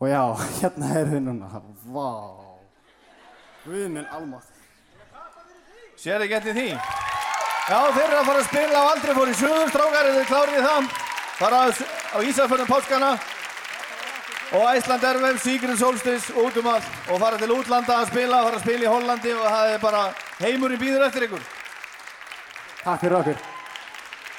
[0.00, 0.22] Og já,
[0.62, 1.52] hérna er við núna.
[1.92, 2.08] Vá.
[3.66, 4.51] Guð minn almátt.
[6.02, 6.70] Sér ekki eftir því?
[6.72, 10.24] Já, þeir eru að fara að spila á aldrei fór í sögur, strákar, er þið
[10.32, 10.86] klárið það?
[11.38, 13.10] Fara á Ísafjörnum páskana
[14.52, 18.58] og Æsland Erfem, Sigrid Solstis, út um allt og fara til útlanda að spila, fara
[18.58, 20.00] að spila í Hollandi og það er bara
[20.40, 21.44] heimurinn býður eftir ykkur.
[22.82, 23.38] Takk fyrir okkur.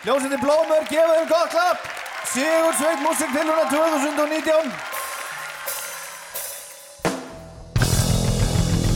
[0.04, 1.88] Ljósiti Blómur, gefa þeim gott klapp.
[2.34, 4.68] Sigur Sveit Músik til húnna 2019.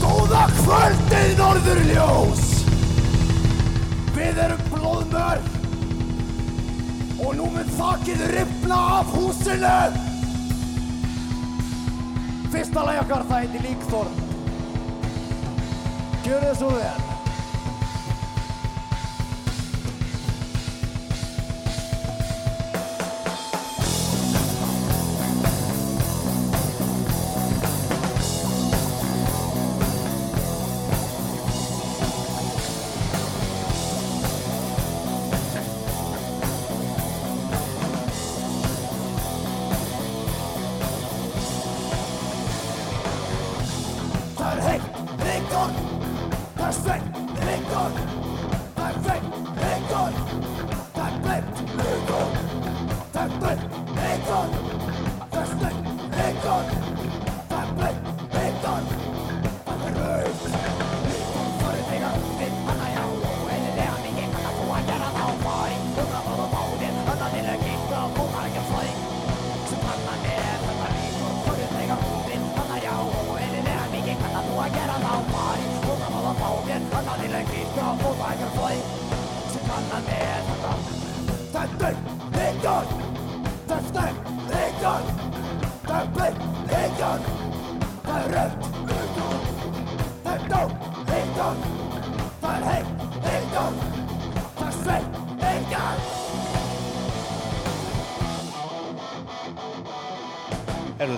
[0.04, 2.47] Góða kvöldið Norðurljós
[4.18, 5.42] Við erum blóðmör.
[7.22, 9.74] Og nú mun þakkið ripna af húsinu.
[12.52, 14.24] Fyrsta lagi okkar það heiti Líkþorn.
[16.24, 17.07] Gjör þið svo vel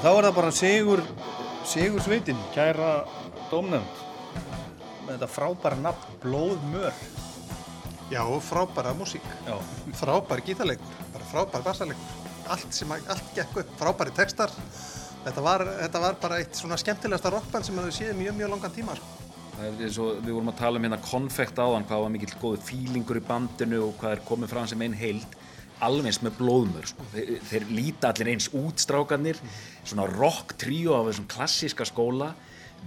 [0.02, 1.02] þá er það bara Sigur,
[1.68, 2.90] Sigur Sveitin, kæra
[3.50, 4.04] dómnefnd,
[5.06, 6.94] með þetta frábæra nafn, Blóðmör.
[8.10, 9.26] Já, frábæra músík.
[9.46, 9.54] Já.
[10.00, 12.16] Frábær gítarleikur, bara frábær bassaleikur.
[12.50, 14.50] Allt sem, að- allt gekk upp, frábæri textar.
[15.24, 18.72] Þetta var, þetta var bara eitt svona skemmtilegasta rockband sem við séð mjög, mjög langan
[18.74, 19.06] tíma, sko.
[19.60, 22.34] Það er eins og við vorum að tala um hérna konfekt áðan, hvað var mikill
[22.40, 25.36] góður fílingur í bandinu og hvað er komið fram sem einn heild
[25.84, 27.06] alveg eins með blóðmör sko.
[27.14, 29.40] þeir, þeir líta allir eins út strákarnir.
[29.82, 32.32] Svona rock tríó af þessum klassíska skóla.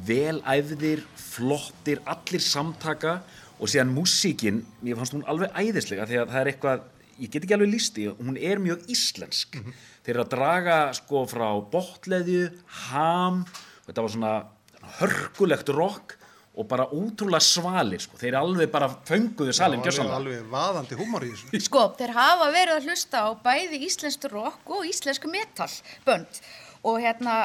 [0.08, 3.20] Vel æfðir, flottir allir samtaka.
[3.60, 6.88] Og síðan músíkin, mér fannst hún alveg æðislega því að það er eitthvað,
[7.20, 9.60] ég get ekki alveg lísti hún er mjög íslensk.
[10.04, 12.50] Þeir eru að draga sko frá botleðju,
[12.90, 13.44] ham
[13.86, 14.34] þetta var svona
[14.98, 16.18] hörkulegt rock
[16.54, 18.18] og bara ótrúlega svalir sko.
[18.22, 21.62] þeir alveg bara fönguðu salin Já, alveg, alveg vaðandi húmor í þessu.
[21.68, 25.72] Sko, þeir hafa verið að hlusta á bæði íslensku rock og íslensku metal
[26.06, 26.44] bönd
[26.84, 27.38] og hérna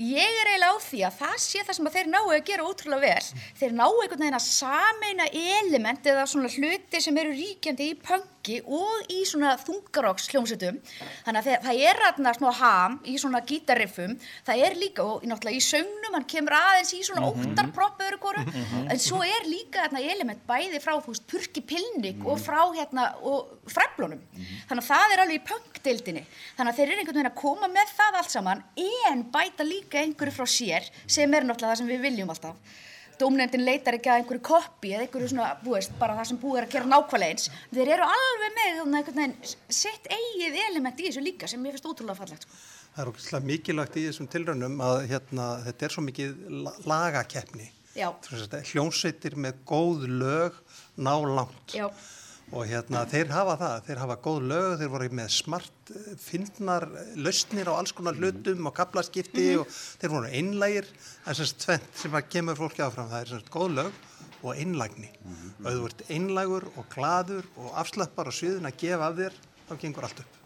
[0.00, 2.66] ég er eiginlega á því að það sé það sem að þeir náu að gera
[2.66, 3.44] ótrúlega vel.
[3.60, 7.98] Þeir náu einhvern veginn að sameina element eða svona hluti sem eru ríkjandi í
[8.40, 10.78] punki og í svona þungarokks hljómsutum.
[11.26, 14.14] Þannig að það er þarna smá ham í svona gítarriffum,
[14.46, 17.52] það er líka og náttúrulega í söngnum, hann kemur aðeins í svona Mhm.
[17.54, 18.90] óttarpropp öðru koru, Mhm.
[18.90, 23.58] en svo er líka þarna element bæði frá veist, Purki Pilnik og frá hérna og
[23.66, 24.20] freflunum.
[24.68, 26.24] Þannig að það er alveg í punk-dildinni.
[26.58, 28.64] Þannig að þeir eru einhvern veginn að koma með það allt saman
[29.10, 32.56] en bæta líka einhverju frá sér sem er náttúrulega það sem við viljum alltaf.
[33.20, 36.58] Dómnefndin leitar ekki að einhverju koppi eða einhverju svona, þú veist, bara það sem búið
[36.60, 37.48] er að gera nákvæmlega eins.
[37.74, 41.76] Þeir eru alveg með þarna einhvern veginn sitt eigið element í þessu líka sem mér
[41.76, 42.46] finnst ótrúlega fallegt.
[42.46, 42.62] Sko.
[42.94, 47.68] Það er okkur mikilvægt í þessum tilraunum að hérna, þetta er svo mikið la- lagakeppni.
[48.70, 50.56] Hljónsveitir með góð lög
[50.98, 51.74] ná langt.
[51.74, 51.88] Já.
[52.50, 56.86] Og hérna, þeir hafa það, þeir hafa góð lög, þeir voru með smart, eh, fyndnar
[57.14, 59.60] lausnir á alls konar hlutum og kaplaskipti Mhm.
[59.60, 59.66] og
[60.00, 60.86] þeir voru einlægir,
[61.26, 63.92] en semst tvent sem að kemur fólki áfram, það er semst góð lög
[64.42, 65.10] og einlægni.
[65.64, 69.32] Og þú ert einlægur og gladur og afslappar á sviðin að gefa af þér,
[69.70, 70.39] þá gengur allt upp.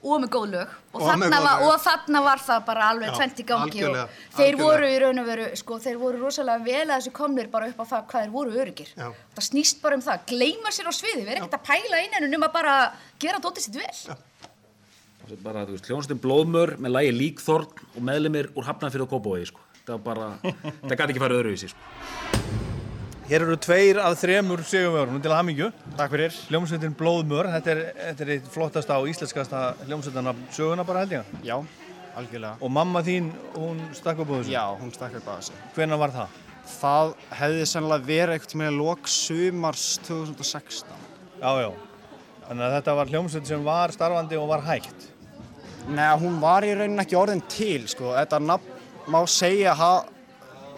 [0.00, 3.14] Og með góð lög og, Og þarna var, og þarna var það bara alveg Já,
[3.18, 4.64] tvent í gangi algjörlega, og þeir algjörlega.
[4.70, 7.82] voru í raun og veru sko, þeir voru rosalega vel að þessu komnir bara upp
[7.82, 9.06] á það hvað þeir voru öryggir Já.
[9.36, 12.34] það snýst bara um það, gleyma sér á sviði við erum ekkert að pæla einan
[12.40, 12.74] um að bara
[13.20, 14.16] gera dótið sitt vel
[15.44, 19.60] bara, þú veist, hljónstum blóðmör með lægi líkþorn og meðlemið úr Hafnarfjörð og Kópavogi sko.
[19.86, 20.32] það var bara,
[20.82, 22.29] það gæti ekki farið öðruvísi sko.
[23.30, 25.66] Hér eru tveir af þremur sigurvegurinn til hamingju.
[25.94, 26.32] Takk fyrir.
[26.48, 31.28] Hljómsveitin Blóðmör, þetta er, þetta er eitt flottasta og íslenskasta hljómsveitana söguna bara held ég.
[31.46, 31.54] Já,
[32.18, 32.58] algjörlega.
[32.58, 34.50] Og mamma þín, hún stakk upp á þessu?
[34.50, 35.60] Já, hún stakk upp á þessu.
[35.76, 36.34] Hvenær var það?
[36.72, 41.08] Það hefði sennilega verið eitthvað með lok sumars 2016.
[41.38, 41.70] Já, já.
[42.48, 45.10] Þannig að þetta var hljómsveit sem var starfandi og var hægt.
[45.86, 48.10] Nei, hún var í rauninni ekki orðin til, sko.
[48.18, 49.92] Þetta nafn má segja ha,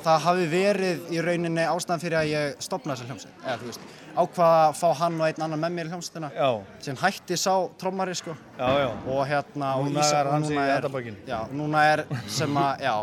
[0.04, 3.36] það hafi verið í rauninni ástæðan fyrir að ég stopnaði þessa hljómsveit.
[3.44, 3.86] Eða, þú veist,
[4.22, 6.30] ákvaða að fá hann og einn annan með mér í hljómsveitina.
[6.36, 6.48] Já.
[6.86, 8.34] Sem hætti sá trommari, sko.
[8.58, 8.88] Já, já.
[9.14, 9.70] Og hérna...
[9.78, 11.16] og Núna er hans í núna er- handabökin.
[11.28, 12.94] Já, núna er sem að, já,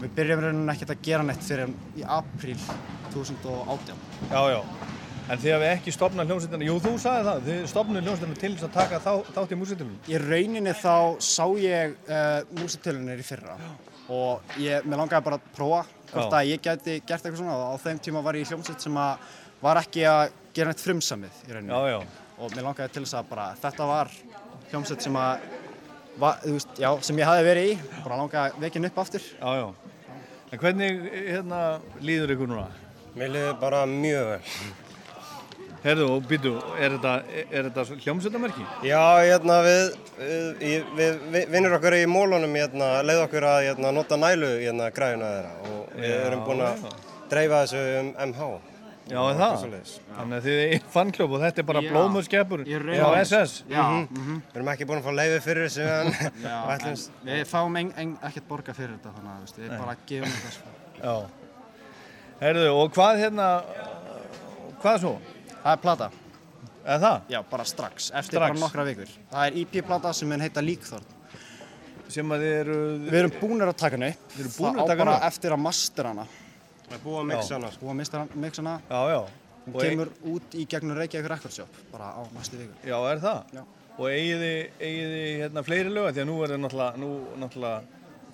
[0.00, 2.56] við byrjum rauninni ekkert að gera neitt fyrir í apríl
[3.12, 4.00] 2018.
[4.30, 4.62] Já, já.
[5.30, 8.66] En þið hafið ekki stopnað hljómsveitina, jú þú sagði það, þið stopnuðu hljómsveitina til þess
[8.66, 10.00] að taka þá, þátt í músitilunum.
[10.10, 13.54] Í rauninni þá sá ég uh, músitilunir í fyrra
[14.10, 16.40] og ég, mér langaði bara að prófa hvort Já.
[16.40, 18.98] að ég gæti gert eitthvað svona og á þeim tíma var ég í hljómsveit sem
[18.98, 19.28] að
[19.60, 20.22] var ekki að
[20.56, 21.70] gera neitt frumsamið í rauninni.
[21.70, 22.26] Já, já.
[22.40, 24.12] Og mér langaði til þess að bara þetta var
[24.70, 25.46] hljómsveit sem að,
[26.22, 29.26] var, þú veist, já, sem ég hafi verið í, bara langaði henni upp aftur.
[29.38, 29.90] Já, já.
[30.50, 31.58] En hvernig hérna,
[32.02, 32.66] líður ykkur núna?
[33.14, 34.40] Mér líður bara mjög vel.
[35.80, 37.12] Herðu og býtu, er þetta,
[37.48, 38.64] er þetta hljómsveitamerki?
[38.84, 43.60] Já, hérna við, við, í- við, við vinnur okkur í mólunum hérna, leið okkur að
[43.70, 46.84] hérna, nota nælu hérna, græðuna þeirra og við Já, erum búin að
[47.32, 48.50] dreifa þessu um MH.
[49.10, 49.64] Já, Og er það?
[50.18, 51.88] Þannig að þið er fannkljóp og þetta er bara Í
[53.00, 53.08] á.
[53.24, 53.54] SS.
[53.72, 53.80] Já.
[54.04, 54.36] Mhm.
[54.52, 56.12] Við erum ekki búin að fá leiði fyrir þessu en
[56.44, 59.80] Já, en ætlumst- við fáum ekkert borga fyrir þetta þannig að við Nei.
[59.80, 60.76] bara gefum þetta sko.
[61.00, 61.16] Já.
[62.44, 63.48] Herðu, og hvað hérna,
[64.84, 65.14] hvað svo?
[65.62, 66.10] Það er plata.
[66.80, 67.16] Eða það?
[67.34, 68.54] Já, bara strax, eftir Strax?
[68.54, 69.10] bara nokkra vikur.
[69.30, 71.04] Það er EP-plata sem mun heita Líkþorn.
[72.10, 72.76] Sem að þið eru...
[73.04, 74.30] Við erum búinir að taka henni upp.
[74.32, 75.28] Þið eru búnir að Það á taka bara hana upp?
[75.30, 76.24] eftir að master hana.
[76.88, 77.70] Það er búið að mixa hana.
[77.82, 78.74] Búið að mixa hana.
[78.90, 79.20] Já, já.
[79.60, 82.72] Hún Og ein- kemur út í gegnum Reykjavík Record Shop bara á næstu viku.
[82.88, 83.42] Já, er það?
[83.54, 83.62] Já.
[84.00, 84.42] Og eigið
[84.80, 87.82] þið, hérna fleiri löga því að nú er þið náttúrulega, nú náttúrulega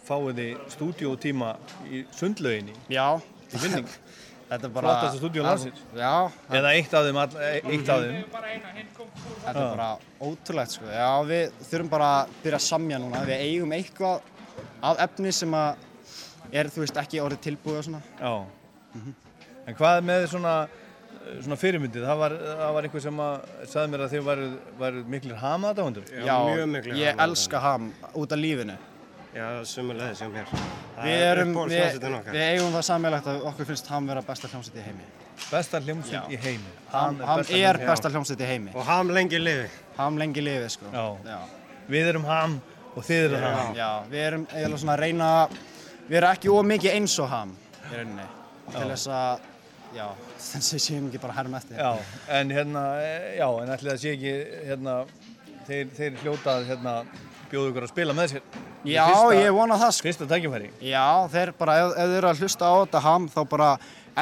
[0.06, 1.50] fáið þið stúdíótíma
[1.90, 2.76] í sundlauginni.
[2.88, 3.08] Já.
[3.50, 3.88] Til vinning.
[4.46, 4.90] Þetta er bara...
[4.92, 5.80] Flottasta stúdíó landsins.
[5.96, 6.12] Já.
[6.54, 8.14] Eða eitt af þeim, all, e- eitt af þeim.
[9.42, 9.88] Þetta er bara
[10.22, 10.86] ótrúlegt sko.
[10.92, 13.24] Já, við þurfum bara að byrja að samja núna.
[13.26, 14.32] Við eigum eitthvað
[14.86, 15.84] af efni sem að
[16.52, 18.02] er, þú veist, ekki orðið tilbúið og svona.
[18.20, 18.34] Já.
[19.66, 20.56] En hvað með svona,
[21.42, 22.06] svona fyrirmyndið?
[22.06, 26.12] Það var, það var einhver sem að sagði mér að þið væruð, væruð miklir hamaðdáðundur.
[26.22, 26.36] Já,
[27.02, 28.78] ég elska ham út af lífinu.
[29.36, 30.52] Já, sumulegðis hjá mér.
[30.96, 31.98] Við er erum, við,
[32.30, 35.08] við eigum það sammeilagt að okkur finnst ham vera besta hljómsveit í heimi.
[35.50, 36.70] Besta hljómsveit í heimi.
[36.88, 38.72] Er ham besta er besta hljómsveit í heimi.
[38.72, 39.66] Og ham lengi lifi.
[39.98, 40.88] Ham lengi lifi, sko.
[40.94, 41.36] Já.
[41.92, 42.56] Við erum ham
[42.96, 43.74] og þið eru ham.
[43.76, 45.28] Já, við erum eiginlega svona að reyna
[46.06, 47.52] við erum ekki ómikið eins og ham
[47.82, 48.26] í rauninni.
[48.70, 48.88] Til Já.
[48.94, 49.44] þess að,
[49.98, 50.06] já,
[50.46, 51.82] þess að séum ekki bara herm eftir.
[51.82, 52.08] Já,
[52.38, 54.32] en hérna, e, já, en ætli það sé ekki,
[54.70, 54.96] hérna,
[55.68, 56.96] þeir, þeir hljótað, hérna,
[57.52, 58.48] bjóðu ykkur að spila með sér.
[58.86, 60.06] Já, ég vona það sko.
[60.06, 60.68] Fyrsta tækifæri.
[60.86, 63.70] Já, þeir bara, ef, ef þeir eru að hlusta á þetta ham, þá bara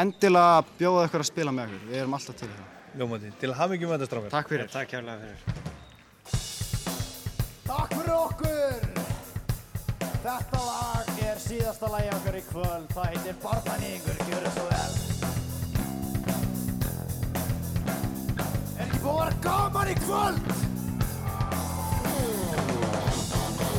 [0.01, 1.82] endilega bjóða ykkur að spila með okkur.
[1.91, 2.65] Við erum alltaf til það.
[2.95, 4.31] Ljómandi, til að hafa ekki með þetta strákar.
[4.35, 4.69] Takk fyrir.
[4.73, 5.41] Takk hérlega fyrir.
[7.65, 8.81] Takk fyrir okkur!
[10.24, 12.86] Þetta lag er síðasta lagi okkar í kvöld.
[12.95, 14.95] Það heitir Barnaníðingur, gjör það svo vel.
[18.74, 20.74] Er ekki búið að vera gaman í kvöld?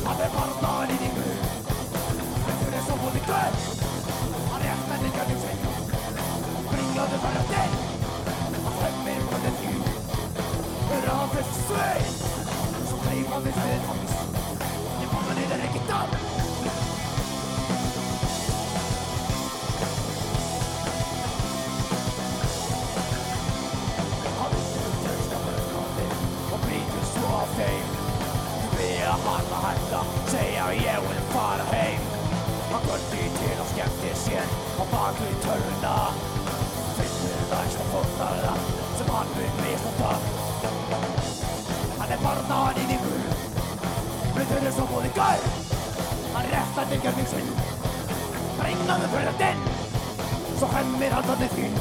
[0.06, 1.38] Hann er barnaníðingur.
[2.46, 3.58] Þetta er svo búið í kvöld.
[4.52, 5.56] Hann er eftir þetta gætið sig.
[6.70, 7.74] Bringaðu bara þinn.
[8.68, 9.90] Hann fremir på den tid.
[10.92, 12.08] Hurra för svej.
[12.92, 14.16] Så driver vi med hans.
[15.00, 16.35] Det barnaníðar ekki dans.
[30.82, 32.00] Ég vil fara heim
[32.70, 34.48] Hann kvöldi til og skemmti sér
[34.80, 35.94] á bakvið törna
[36.96, 38.54] Finnur næsta fórnara
[38.98, 40.12] sem hann vil misnota
[41.98, 42.98] Hann er barnaðan inn í
[44.36, 45.46] Við þurfum svo búið gær
[46.34, 47.50] Hann réttar til gerning sinn
[48.58, 49.64] Bringaðu fyrir den
[50.58, 51.80] Svo hemmir hann þannig þín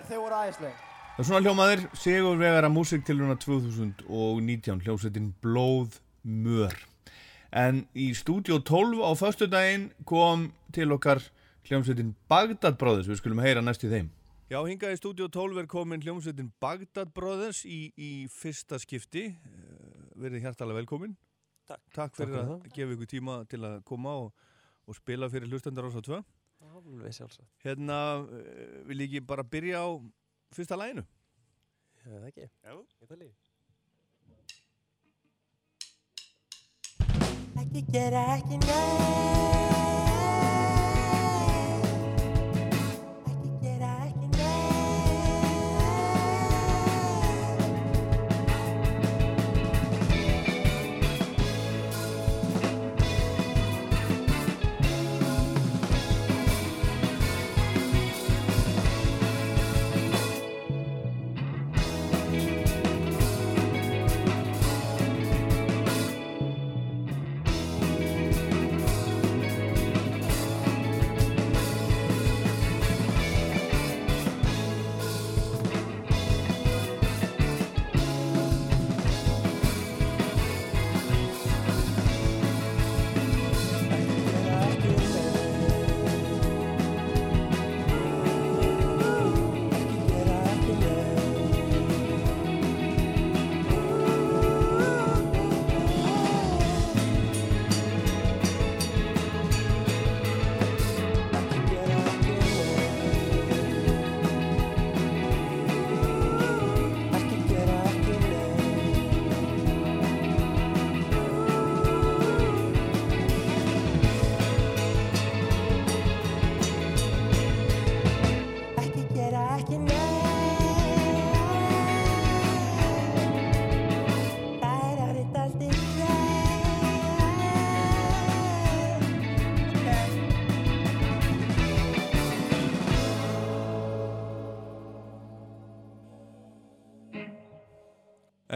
[0.09, 0.85] þau voru æðisleg
[1.16, 5.95] Það er svona hljómaðir, Sigur Vegara Músiktilruna 2019, hljómsveitin Blóð
[6.28, 6.74] Mör.
[7.57, 11.23] En í stúdíó 12 á föstudaginn kom til okkar
[11.65, 14.11] hljómsveitin Bagdad Brothers, við skulum heyra næst í þeim.
[14.53, 19.31] Já, hingað í stúdíó 12 er komin hljómsveitin Bagdad Brothers í, í fyrsta skipti.
[19.33, 21.16] Eh, Verið hjartalega velkomin.
[21.65, 21.81] Takk.
[21.97, 24.51] Takk fyrir Takk fyrir að gefa ykkur tíma til að koma og,
[24.85, 26.20] og spila fyrir hlustendar ás á 2.
[26.86, 27.50] Alveg sjálfsagt.
[27.64, 27.98] Hérna,
[28.30, 29.88] eh, vil ég ekki bara byrja á
[30.54, 31.02] fyrsta læginu?
[32.04, 32.50] Já, það ekki.
[32.62, 32.72] Já.
[33.02, 33.34] Ég líf.
[37.56, 39.76] Ekki gera ekki neitt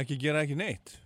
[0.01, 0.97] Ekki gera ekki neitt.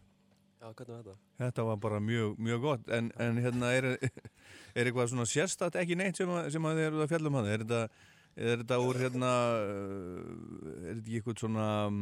[0.65, 1.19] Já, hvernig var þetta?
[1.45, 5.97] Þetta var bara mjög, mjög gott, en, en hérna er, er eitthvað svona sérstætt ekki
[6.01, 7.49] neitt sem, að, sem að þið eru að fjalla um hann?
[7.53, 7.81] Er þetta,
[8.49, 9.33] er þetta úr hérna,
[10.15, 11.99] er þetta ekki eitthvað svona, um,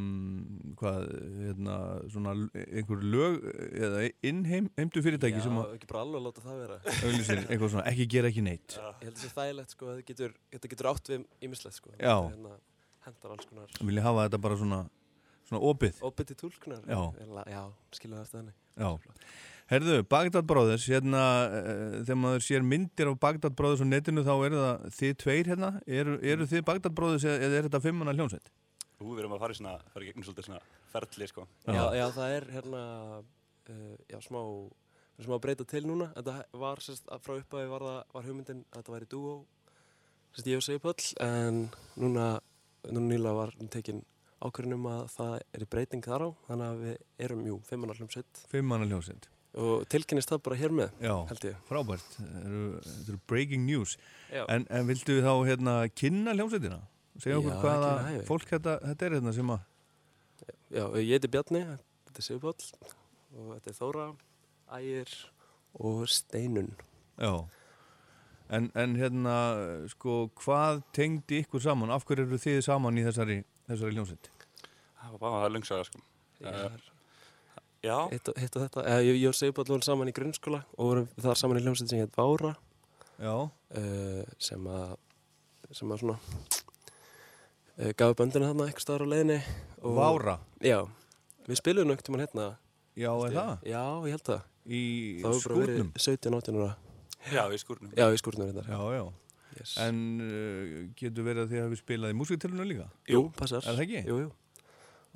[0.79, 1.09] hvað,
[1.41, 1.77] hérna,
[2.15, 3.41] svona einhver lög
[3.89, 6.79] eða innheimdu fyrirtæki Já, sem að, ekki bara alveg láta það vera.
[7.03, 8.79] auglýsir, eitthvað svona, ekki gera ekki neitt.
[8.79, 10.37] Ég held að það sé þægilegt sko, þetta getur,
[10.71, 11.95] getur átt við ímislegt sko.
[11.99, 12.15] Já.
[12.15, 12.57] Þetta Hérna,
[13.09, 13.79] hendar alls konar.
[13.83, 14.83] Vilja hafa þetta bara svona,
[15.53, 16.03] svona opið?
[16.09, 16.85] Opið til túlkunar.
[16.89, 17.01] Já.
[17.53, 17.63] Já,
[17.95, 18.55] skilja það eftir henni.
[18.81, 18.91] Já.
[19.73, 24.33] Herðu, Bagdad Brothers, hérna, uh, þegar maður sér myndir af Bagdad Brothers á netinu þá
[24.35, 28.15] eru það þið tveir hérna, eru, eru þið Bagdad Brothers eða eða er þetta fimmanna
[28.19, 28.53] hljónsveit?
[28.99, 30.61] Ú, við erum að fara í svona, fara í gegnum svolítið svona
[30.93, 31.47] ferli, sko.
[31.65, 32.85] Já, já, það er hérna,
[33.23, 34.41] uh, já, smá,
[35.25, 36.13] smá breyta til núna.
[36.19, 39.37] Þetta var, sérst, frá upphæði var, var hugmyndin að þetta væri dúó,
[40.35, 41.65] sérst, ég og Sigurpöll, en
[41.97, 42.33] núna,
[42.91, 44.05] núna nýla var tekin
[44.43, 46.97] ákvörðunum að það er breyting þar á, þannig að við
[47.27, 48.43] erum, jú, fimmannar hljómsveit.
[48.53, 49.29] Fimmanna hljónsveit.
[49.63, 51.57] Og tilkynnist það bara hér með, Já, held ég.
[51.69, 53.99] frábært, þetta eru, breaking news.
[54.33, 56.79] En, en viltu þá hérna kynna hljónsveitina?
[57.21, 58.23] Segja okkur hvaða hæfi.
[58.31, 59.67] fólk þetta, þetta er hérna sem að,
[60.73, 61.61] Já, ég heiti Bjarni,
[62.09, 62.71] þetta er Sigurpáll
[63.37, 64.07] og þetta er Þóra,
[64.79, 65.13] Ægir
[65.85, 66.71] og Steinun.
[67.21, 67.35] já.
[68.53, 69.35] En, en hérna,
[69.89, 71.93] sko, hvað tengdi ykkur saman?
[71.95, 73.39] Af hverju eru þið saman í þessari,
[73.75, 74.31] þessari hljónsveit?
[75.03, 76.03] Það var það lungsaga, sko.
[77.83, 77.97] Já.
[78.13, 78.83] Hitt og, hitt og þetta.
[78.87, 81.91] Eh, Ég, ég og Sigurpáll vorum saman í grunnskóla og vorum þar saman í hljómsveit
[81.91, 82.53] sem heit Vára.
[83.23, 83.35] Já.
[83.75, 84.93] Uh, sem að,
[85.75, 86.17] sem að svona,
[87.81, 89.41] uh, gaf böndinu þarna eitthvað staðar á leiðinni.
[89.83, 90.37] og- Vára?
[90.63, 90.79] Já.
[91.49, 92.47] Við spilum nögt um hann hérna.
[92.97, 93.53] Já, er það?
[93.67, 94.43] Já, ég held það.
[94.63, 94.83] Í
[95.23, 95.93] Það hefur bara verið skúrnum?
[95.99, 96.77] 17-18 ára.
[97.33, 97.91] Já, í skúrnum.
[97.97, 98.65] Já, í skúrnum þetta.
[98.69, 99.05] Já, já.
[99.59, 99.75] Yes.
[99.83, 102.87] En uh, getur verið að þið hafi spilað í músiktilunum líka?
[103.11, 103.65] Jú, passar.
[103.67, 104.03] Er það ekki?
[104.09, 104.31] Jú, jú.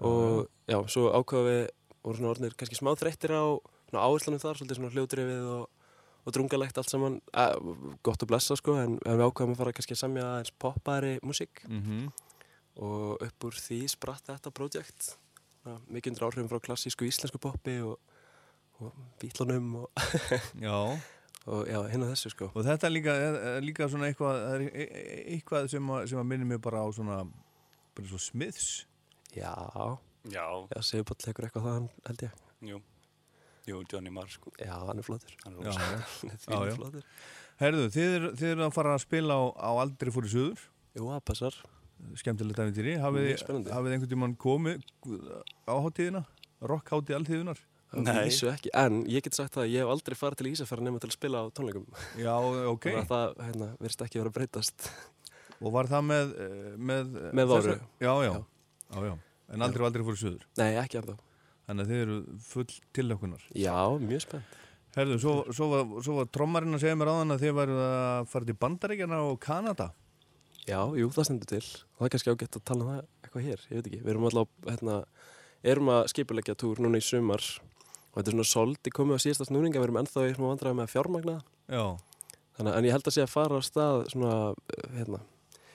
[0.05, 1.63] Og já, svo ákvaðum við,
[2.05, 3.45] voru svona orðinir kannski smá þreyttir á
[3.89, 5.91] svona áherslunum þar, svolítið svona hljóðdrifið og,
[6.27, 7.19] og drungalegt allt saman.
[7.33, 7.55] Eh,
[8.05, 11.65] gott að blessa sko, en, við ákvaðum að fara kannski að semja aðeins poppari músík.
[11.71, 12.09] Mhm.
[12.85, 15.15] Og upp úr því spratt þetta projekt.
[15.63, 17.97] Svona Mikið undir áhrifum frá klassísku íslensku poppi og,
[18.85, 18.93] og
[19.23, 20.03] bítlunum og,
[20.61, 20.77] Já.
[21.47, 22.49] og já, hinn og þessu sko.
[22.55, 23.15] Og þetta er líka,
[23.63, 26.89] líka svona eitthvað, er e- e- eitthvað sem að, sem að minnir mig bara á
[26.95, 27.21] svona,
[27.97, 28.87] bara svo Smiths.
[29.37, 29.55] Já.
[30.27, 30.47] Já.
[30.75, 32.43] Já, Sigurpáll tekur eitthvað það, held ég.
[32.73, 32.81] Jú.
[33.67, 34.51] Jú, Johnny Marr, sko.
[34.63, 35.33] Já, hann er flottur.
[35.47, 35.55] Er
[37.01, 37.07] er.
[37.63, 40.61] Herðu, þið eru að fara að spila á, á aldrei fór í suður.
[40.99, 41.57] Jú, það passar.
[42.21, 42.59] Skemmtilegt
[43.17, 43.73] Mjög þið spennandi.
[43.73, 44.85] hafið þið einhvern tímann komið
[45.67, 46.23] á hátíðina?
[46.69, 47.63] Rockhátíð alltíðunar?
[48.05, 48.27] Nei.
[48.29, 51.01] Vísu ekki, en ég get sagt það að ég hef aldrei farið til Ísafjörð nema
[51.03, 51.87] til að spila á tónleikum.
[52.21, 52.35] Já,
[52.73, 52.89] ok.
[52.91, 54.89] Þannig að það, hérna, verðist ekki vera að breytast.
[55.63, 56.35] Og var það með...
[56.45, 57.77] eh, Með, Með Váru.
[58.05, 58.33] Já, já.
[58.93, 59.15] Já, já.
[59.55, 60.45] En aldrei og aldrei fór í suður?
[60.61, 61.17] Nei, ekki ennþá.
[61.67, 62.17] Þannig að þið eru
[62.47, 63.47] full tilökunar.
[63.59, 64.57] Já, mjög spennt.
[64.97, 68.29] Herðu, svo, svo, var, svo var trommarinn að segja mér áðan að þið væru að
[68.33, 69.89] fara til Bandaríkjana og Kanada.
[70.67, 71.63] Já, jú, það stendur til.
[71.99, 74.01] Það er kannski ágætt að tala um það eitthvað hér, ég veit ekki.
[74.07, 74.97] Við erum alltaf, hérna,
[75.75, 77.45] erum að skipuleggja túr núna í sumar
[78.17, 80.79] og þetta er svona soldi komið á síðasta snúninga, við erum ennþá í svona vandræði
[80.81, 81.35] með fjármagna.
[81.69, 81.85] Já.
[82.57, 85.21] Þannig, að- en ég held að sé að fara á stað svona, eh, hérna,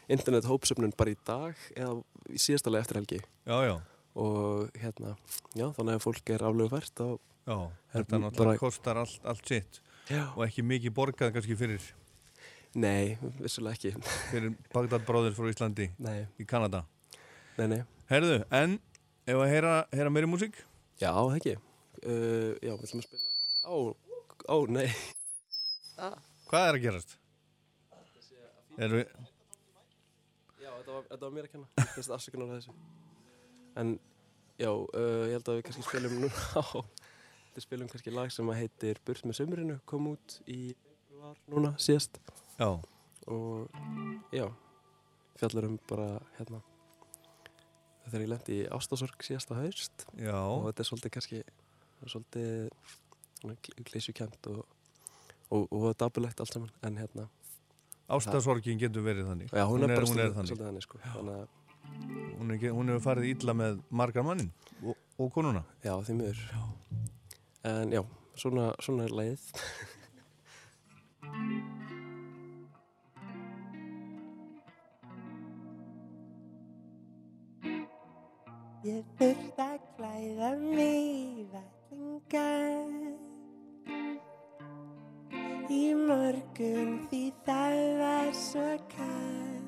[0.10, 2.04] internet hópsöfnun bara í dag eða
[2.34, 3.20] í síðasta leið eftir helgi.
[3.46, 3.76] Já, já.
[4.18, 5.16] Og hérna,
[5.56, 7.10] já, þannig að fólk er aflögu fært á...
[7.48, 7.58] Já,
[7.94, 9.80] er þetta náttúrulega kostar allt, allt sitt.
[10.10, 10.26] Já.
[10.36, 11.82] Og ekki mikið borgað kannski fyrir...
[12.76, 13.92] Nei, vissulega ekki.
[14.32, 15.90] Fyrir Bagdad Brothers frá Íslandi.
[16.00, 16.26] Nei.
[16.40, 16.86] Í Kanada.
[17.58, 17.82] Nei, nei.
[18.10, 18.78] Herðu, en
[19.28, 20.56] ef að heyra, heyra meiri músík?
[21.02, 21.58] Já, ekki.
[22.02, 23.24] Uh, já, við ætlum að spila...
[23.70, 23.76] Ó,
[24.50, 24.88] ó, nei.
[26.02, 26.18] Ah.
[26.50, 27.18] Hvað er að gerast?
[28.78, 29.12] Erum við...
[30.62, 31.70] Já, þetta var, þetta var mér að kenna.
[31.78, 32.74] Ég finnst afsökunar á þessu.
[33.82, 33.94] En,
[34.58, 36.66] já, uh, ég held að við kannski spilum núna á...
[37.52, 41.72] Við spilum kannski lag sem að heitir Burt með sömurinu, kom út í februar núna
[41.84, 42.16] síðast.
[42.56, 42.70] Já.
[43.28, 43.74] Og,
[44.32, 44.46] já,
[45.36, 46.06] fjallar um bara,
[46.38, 46.62] hérna,
[48.06, 50.08] þegar ég lendi í ástasorg síðasta haust.
[50.16, 50.38] Já.
[50.40, 51.42] Og þetta er svolítið kannski,
[52.10, 52.70] svolítið
[53.88, 54.66] klísjukent og,
[55.50, 57.28] og, og dapulegt allt saman, en hérna...
[58.12, 59.52] Ástasorgin getur verið þannig.
[59.56, 60.50] Já, hún, er hún stundum er þannig.
[60.52, 61.02] svolítið þannig, sko.
[61.14, 61.50] Þannig að,
[62.42, 64.52] Hún, er, hefur farið illa með margar mannin
[64.82, 65.64] og, og konuna.
[65.84, 66.42] já, því miður.
[67.68, 68.02] En já,
[68.40, 69.44] svona, svona er lagið.
[78.82, 81.46] Ég þurft að klæða mig í
[82.02, 82.96] þangað
[85.72, 89.60] í morgun því það var svo kall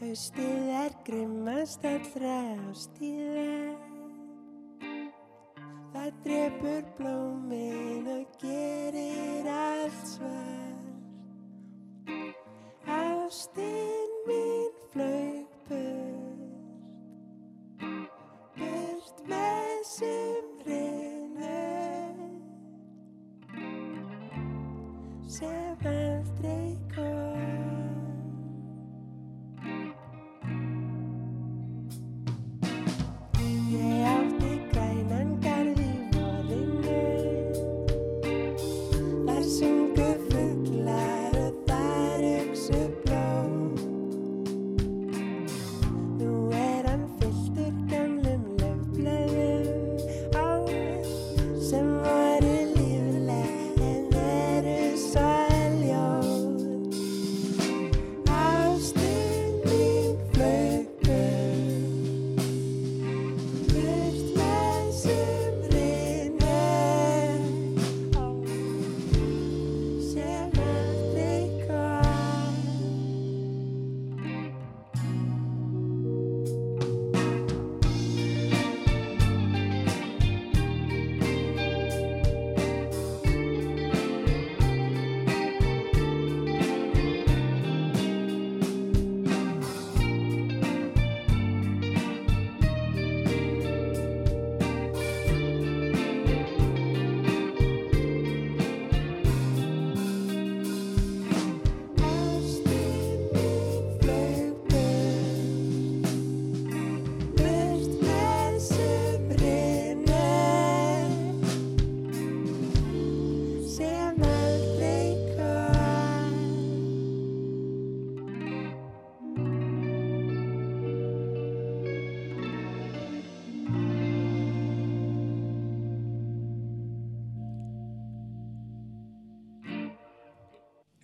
[0.00, 2.36] Haustið er grimmast allra
[2.68, 3.56] ástíða
[5.96, 10.74] Það drefur blómin og gerir allt svar
[13.00, 13.85] Ástíða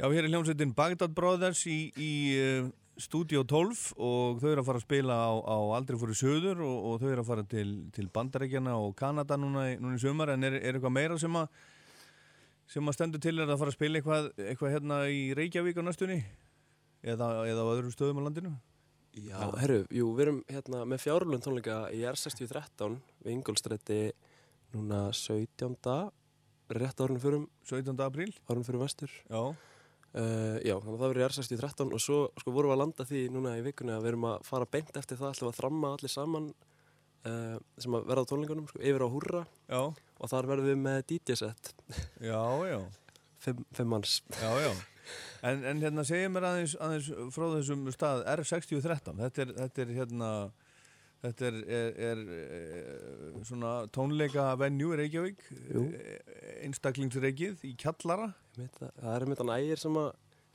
[0.03, 2.65] Já, hér er hljómsveitin Bagdad Brothers í, í uh,
[2.99, 6.89] Studio 12 og þau eru að fara að spila á, á Aldrei fóru söður og,
[6.89, 10.35] og þau eru að fara til, til Bandarækjana og Kanada núna, núna í sumar.
[10.35, 11.55] En er, er eitthvað meira sem að
[12.75, 13.37] sem að stendur til?
[13.39, 16.21] Er að fara að spila eitthvað, eitthvað hérna í Reykjavík á næstunni?
[17.07, 18.55] Eða, eða á öðrum stöðum á landinu?
[19.23, 24.05] Já, herru, jú, við erum hérna með fjárlun tónleika í R6013 við Ingolstræti
[24.75, 26.09] núna 17.
[26.75, 27.95] rétt árunum fyrir 17.
[28.03, 28.33] apríl.
[28.49, 29.23] árunum fyrir vestur.
[29.31, 29.55] Já
[30.13, 33.05] Uh, já, þannig að það verður í R6013 og svo sko, vorum við að landa
[33.09, 35.93] því núna í vikunni að við erum að fara beint eftir það við að þramma
[35.97, 39.43] allir saman uh, sem að verða á tónleikunum sko, yfir á Húrra.
[39.73, 39.81] Já.
[39.89, 41.73] og þar verðum við með DJ-set
[42.21, 42.79] Já, já.
[43.43, 44.19] Fimm, fimm manns.
[44.37, 44.73] Já, já.
[45.49, 49.95] En, en hérna segja mér aðeins, aðeins frá þessum stað R6013 þetta er, þetta er
[49.97, 50.29] hérna
[51.23, 52.23] þetta er, er, er,
[53.31, 55.85] er svona tónleika venju í Reykjavík Jú.
[56.67, 58.33] einstaklingsreikið í kjallara.
[58.57, 60.09] Einmitt, það, það er einmitt hann ægir sem að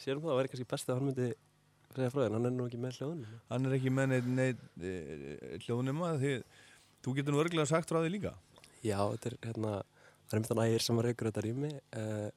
[0.04, 1.30] sérum það að væri kannski best að hann myndi
[1.98, 4.66] segja frá þér, hann er nú ekki með hljóðunum hann er ekki með neitt, neitt
[4.86, 4.92] e,
[5.66, 6.34] hljóðnuma því
[7.06, 8.34] þú getur nú örglega sagt frá því líka.
[8.84, 11.72] Já, þetta er hérna það er einmitt hann ægir sem að reykur þetta rými
[12.02, 12.28] uh,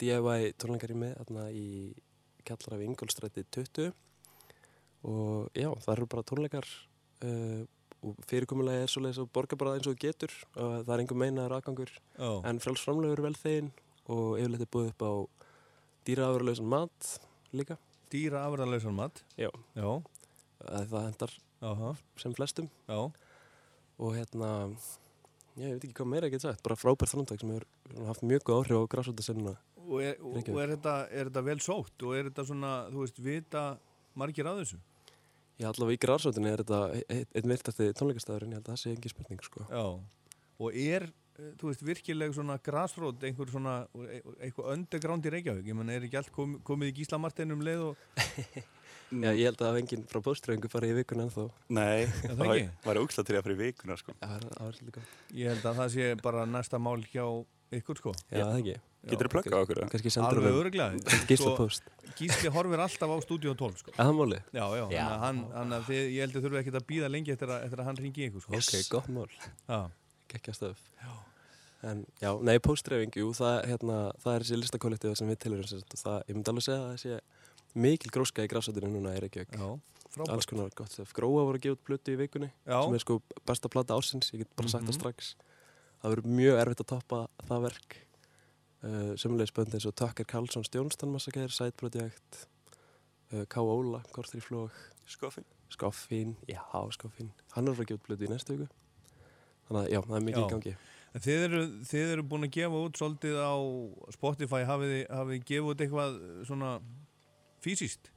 [0.00, 1.66] DIY tónleikarými hérna í
[2.46, 3.92] kjallara við Ingolstræti 20
[5.10, 6.68] og já, það eru bara tónleikar
[7.26, 7.62] uh,
[8.02, 11.56] og fyrirkomulega er svoleiðis að borga bara eins og getur og það er einhver meinaður
[11.58, 11.92] aðgangur.
[12.18, 12.30] Já.
[12.50, 13.70] en frelsframlegur er vel þegin
[14.10, 15.12] og yfirleitt er búið upp á
[16.08, 17.12] dýraafurlausan mat
[17.54, 17.78] líka.
[18.12, 19.22] Dýra afræðalausan mat?
[19.40, 20.02] Já, Já.
[20.62, 21.32] Það, hendar
[21.62, 21.94] Aha.
[22.20, 22.68] sem flestum.
[22.88, 23.10] Já.
[24.02, 24.50] og hérna
[25.56, 26.62] já, ég veit ekki hvað meira ég get sagt.
[26.64, 30.74] Bara frábært þrjóndag sem hefur haft mjög góð áhrif á græsóttasennuna og, er, og er,
[30.76, 32.04] þetta, er þetta vel sótt?
[32.06, 33.64] Og er þetta svona, þú veist, vita
[34.18, 34.78] margir að þessu
[35.62, 36.78] Já, allavega í græsóttinni er þetta
[37.14, 39.66] einn ein virtasti tónleikastæðurinn, ég held að það sé engin spurning sko.
[39.70, 39.84] Já,
[40.66, 41.08] og er,
[41.38, 43.76] eh, þú veist, virkileg svona grasrót, einhver svona,
[44.08, 47.54] e- eitthvað underground í Reykjavík, ég menn, er ekki allt kom, komið í Gísla Martin
[47.54, 47.96] um leið og...
[49.12, 52.52] Já, ég held að enginn frá póströðingu farið í vikuna ennþá Nei, það það var,
[52.54, 52.68] ekki?
[52.86, 54.14] var úksla til að fyrir vikuna sko.
[54.16, 55.10] Já, það var svolítið gott.
[55.36, 57.26] Ég held að það sé bara næsta mál hjá
[57.78, 58.12] ykkur, sko.
[58.30, 58.76] Já, það ekki.
[59.12, 59.90] Geturðu pluggað á okkur, eða?
[59.92, 61.24] Kannski sendur Alveg honum- örglega.
[61.26, 61.88] Gísla Póst.
[62.18, 63.90] Gísli horfir alltaf á Studio 12, sko.
[63.96, 64.42] Er það málið?
[64.54, 65.02] Já, já, Já.
[65.08, 67.64] hann, hann, hann að þið, ég held að þurfa ekkert að býða lengi eftir að,
[67.66, 68.60] eftir að hann ringi ykkur, sko.
[68.60, 69.26] Ok, gott mál.
[69.66, 69.80] Já.
[70.32, 70.84] Gekkja stöf.
[71.02, 71.12] Já.
[71.82, 75.66] En já, nei, póstdreifing, jú, það, hérna, það er þessi listakollektífa sem við tilurum
[75.98, 77.16] það, ég myndi alveg segja að það sé
[77.82, 79.56] mikil gróska í græsatinu núna í Reykjavík.
[79.58, 79.66] Já,
[80.14, 80.30] frábært.
[80.36, 80.94] Alls konar gott.
[81.16, 82.78] Gróa voru að gefa út plötu í vikunni Já.
[82.84, 83.16] sem er sko
[83.48, 84.92] besta plata ásins, ég get bara sagt Mhm.
[84.92, 85.32] það strax.
[86.02, 87.98] Það verður mjög erfitt að toppa það verk.
[88.82, 92.40] Uh, Sumulegis bönd eins og Tucker Carlson Stjónstan Massacre, Side Project,
[93.30, 93.62] uh, K.
[93.62, 94.78] Óla, Kortur í flók.
[95.06, 95.46] Skoffin.
[95.70, 96.62] Skoffin, já,
[96.96, 97.30] Skoffin.
[97.54, 98.66] Hann er að fara að gefa út plötu í næstu viku.
[99.68, 100.50] Þannig að já, það er mikið í Já.
[100.50, 100.74] gangi.
[101.12, 101.62] En þið eru,
[101.92, 103.54] þið eru búin að gefa út svolítið á
[104.16, 106.18] Spotify, hafið þið, hafið þið gefið út eitthvað
[106.48, 106.70] svona
[107.62, 108.10] fysiskt?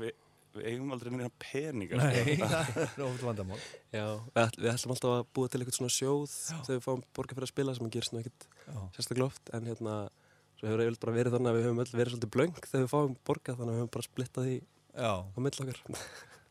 [0.00, 0.14] Við,
[0.54, 2.00] við eigum aldrei neina peningar.
[2.00, 2.48] Nei, sko.
[2.74, 3.60] það er ofta vandamál.
[3.94, 7.04] Já, við, ætl, við ætlum alltaf að búa til eitthvað svona sjóð þegar við fáum
[7.18, 8.78] borga fyrir að spila sem gerst nú ekkert Já.
[8.96, 9.96] sérstaklega oft en hérna,
[10.58, 12.92] svo hefur eiginlega bara verið þannig að við höfum öll verið svolítið blöng þegar við
[12.94, 14.58] fáum borga þannig að við höfum bara splittað því
[14.94, 15.12] Já.
[15.24, 15.80] á mill okkar.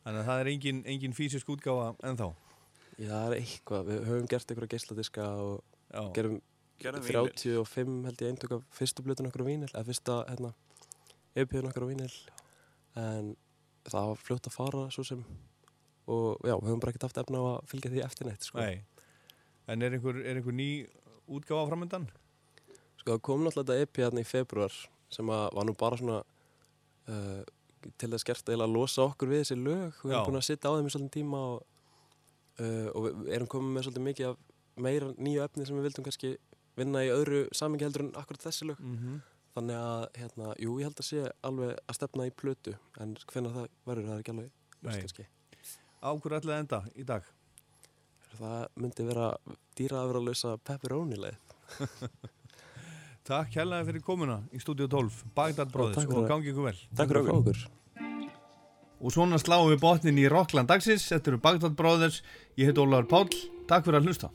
[0.04, 2.32] Þannig að það er engin, engin fysisk útgáfa ennþá.
[2.94, 5.54] Já, það er eitthvað, við höfum gert einhverja geisladiska og
[5.88, 6.02] Já.
[6.18, 6.42] gerum
[6.82, 10.50] Gerðum 35 held ég eintök af fyrstu blötun okkur á vínil, eða fyrsta hérna,
[11.38, 12.10] EP-un okkur á vínil
[12.98, 13.30] en
[13.92, 15.24] það var fljótt að fara svo sem
[16.06, 18.60] og já, við höfum bara ekkert haft efna á að fylgja því eftir neitt sko.
[18.60, 18.82] Nei.
[19.72, 20.68] En er einhver, er einhver ný
[21.32, 22.08] útgáfa framöndan?
[23.00, 24.74] Sko það kom náttúrulega þetta EP hérna í februar
[25.14, 26.18] sem var nú bara svona
[27.08, 27.42] uh,
[28.00, 30.76] til þess gert að losa okkur við þessi lög við erum búin að sitja á
[30.76, 31.64] þeim í svolítið tíma og,
[32.60, 34.36] uh, og við erum komið með svolítið mikið af
[34.84, 36.34] meira nýju efni sem við vildum kannski
[36.76, 39.20] vinna í öðru samingi heldur en akkurat þessi lög Mhm.
[39.54, 43.56] Þannig að, hérna, jú, ég held að sé alveg að stefna í plötu en hvenær
[43.56, 44.52] það verður það er ekki alveg
[44.82, 45.30] ljóst kannski
[46.04, 47.32] Á hverju ætlaði enda í dag?
[48.34, 49.28] það myndi vera
[49.78, 51.36] dýra að vera að lausa pepperoni leið
[53.24, 56.76] Takk hérlega fyrir komuna í Studio 12, Bagdad fyrir og gangi ykkur vel.
[56.92, 57.60] Takk fyrir okkur.
[59.00, 62.18] Og svona sláum við botnin í Rockland dagsins, þetta eru Bagdad Brothers,
[62.60, 63.38] ég heit Ólaður Páll,
[63.70, 64.28] takk fyrir að hlusta.